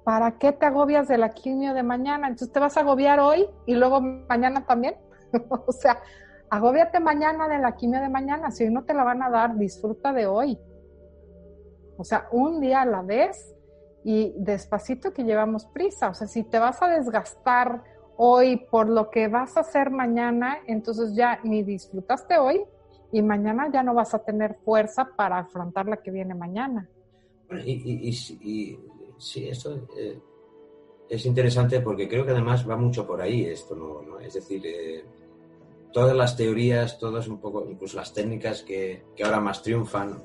[0.05, 2.29] ¿para qué te agobias de la quimio de mañana?
[2.29, 4.97] Entonces te vas a agobiar hoy y luego mañana también.
[5.67, 6.01] o sea,
[6.51, 9.57] Agóbiate mañana de la quimio de mañana, si hoy no te la van a dar,
[9.57, 10.59] disfruta de hoy.
[11.97, 13.55] O sea, un día a la vez
[14.05, 16.11] y despacito que llevamos prisa.
[16.11, 17.83] O sea, si te vas a desgastar
[18.17, 22.65] hoy por lo que vas a hacer mañana, entonces ya ni disfrutaste hoy
[23.13, 26.89] y mañana ya no vas a tener fuerza para afrontar la que viene mañana.
[27.65, 28.13] y,
[29.19, 30.21] sí, esto eh,
[31.09, 34.21] es interesante porque creo que además va mucho por ahí esto, ¿no?
[34.21, 35.05] Es decir, eh,
[35.97, 40.23] todas las teorías, todas un poco, incluso las técnicas que, ahora más triunfan,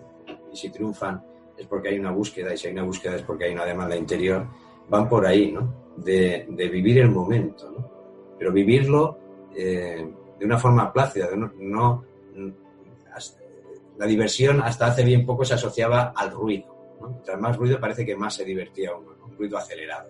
[0.51, 1.23] y si triunfan
[1.57, 3.95] es porque hay una búsqueda, y si hay una búsqueda es porque hay una demanda
[3.95, 4.45] interior,
[4.89, 5.73] van por ahí, ¿no?
[5.95, 7.89] De, vivir el momento, ¿no?
[8.37, 9.17] Pero vivirlo
[9.55, 10.05] eh,
[10.37, 12.03] de una forma plácida, no,
[13.97, 17.21] la diversión hasta hace bien poco se asociaba al ruido, ¿no?
[17.39, 20.09] más ruido parece que más se divertía uno, un ruido acelerado.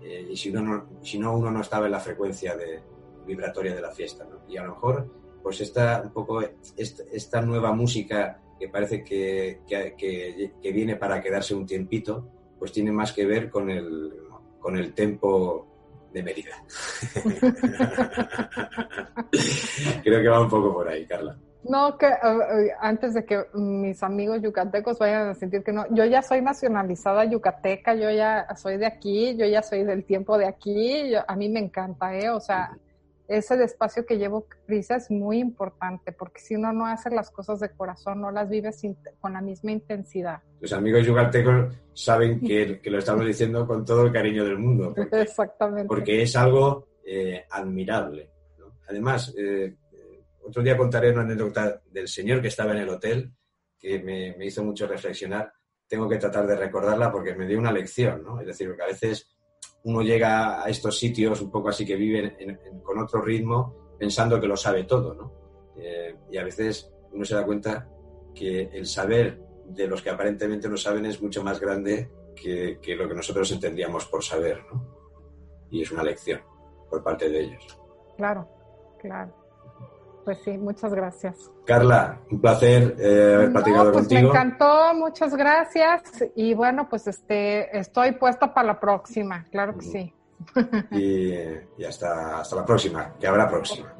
[0.00, 2.80] Eh, y si, uno si no, uno no estaba en la frecuencia de,
[3.26, 4.24] vibratoria de la fiesta.
[4.24, 4.42] ¿no?
[4.48, 6.40] Y a lo mejor, pues esta, un poco,
[6.76, 13.12] esta, nueva música que parece que, que, viene para quedarse un tiempito, pues tiene más
[13.12, 14.12] que ver con el,
[14.58, 15.66] con el tempo
[16.12, 16.62] de Mérida.
[20.04, 21.36] Creo que va un poco por ahí, Carla.
[21.64, 22.08] No, que
[22.80, 27.24] antes de que mis amigos yucatecos vayan a sentir que no, yo ya soy nacionalizada
[27.24, 31.48] yucateca, yo ya soy de aquí, yo ya soy del tiempo de aquí, a mí
[31.48, 32.30] me encanta, ¿eh?
[32.30, 32.76] O sea,
[33.28, 37.60] ese despacio que llevo prisa es muy importante, porque si uno no hace las cosas
[37.60, 38.70] de corazón, no las vive
[39.20, 40.42] con la misma intensidad.
[40.60, 44.94] Los amigos yucatecos saben que, lo estamos diciendo con todo el cariño del mundo.
[45.12, 45.88] Exactamente.
[45.88, 48.30] Porque es algo eh, admirable.
[48.88, 49.76] Además, eh,
[50.44, 53.32] otro día contaré una anécdota del señor que estaba en el hotel,
[53.78, 55.52] que me, me hizo mucho reflexionar.
[55.86, 58.40] Tengo que tratar de recordarla porque me dio una lección, ¿no?
[58.40, 59.32] Es decir, que a veces
[59.84, 62.36] uno llega a estos sitios un poco así que viven
[62.82, 65.32] con otro ritmo pensando que lo sabe todo, ¿no?
[65.76, 67.88] Eh, y a veces uno se da cuenta
[68.34, 73.08] que el saber de los que aparentemente no saben es mucho más grande que, lo
[73.08, 74.86] que nosotros entendíamos por saber, ¿no?
[75.70, 76.40] Y es una lección.
[76.90, 77.78] por parte de ellos.
[78.16, 78.48] Claro,
[78.98, 79.41] claro.
[80.24, 81.50] Pues sí, muchas gracias.
[81.64, 84.20] Carla, un placer eh, haber platicado pues contigo.
[84.20, 86.02] Me encantó, muchas gracias.
[86.36, 90.14] Y bueno, pues este, estoy puesta para la próxima, claro que sí.
[90.92, 93.94] Y, y hasta, hasta la próxima, que habrá próxima.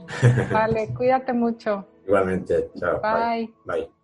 [0.52, 1.86] Vale, cuídate mucho.
[2.06, 3.00] Igualmente, chao.
[3.00, 3.52] Bye.
[3.64, 4.01] Bye.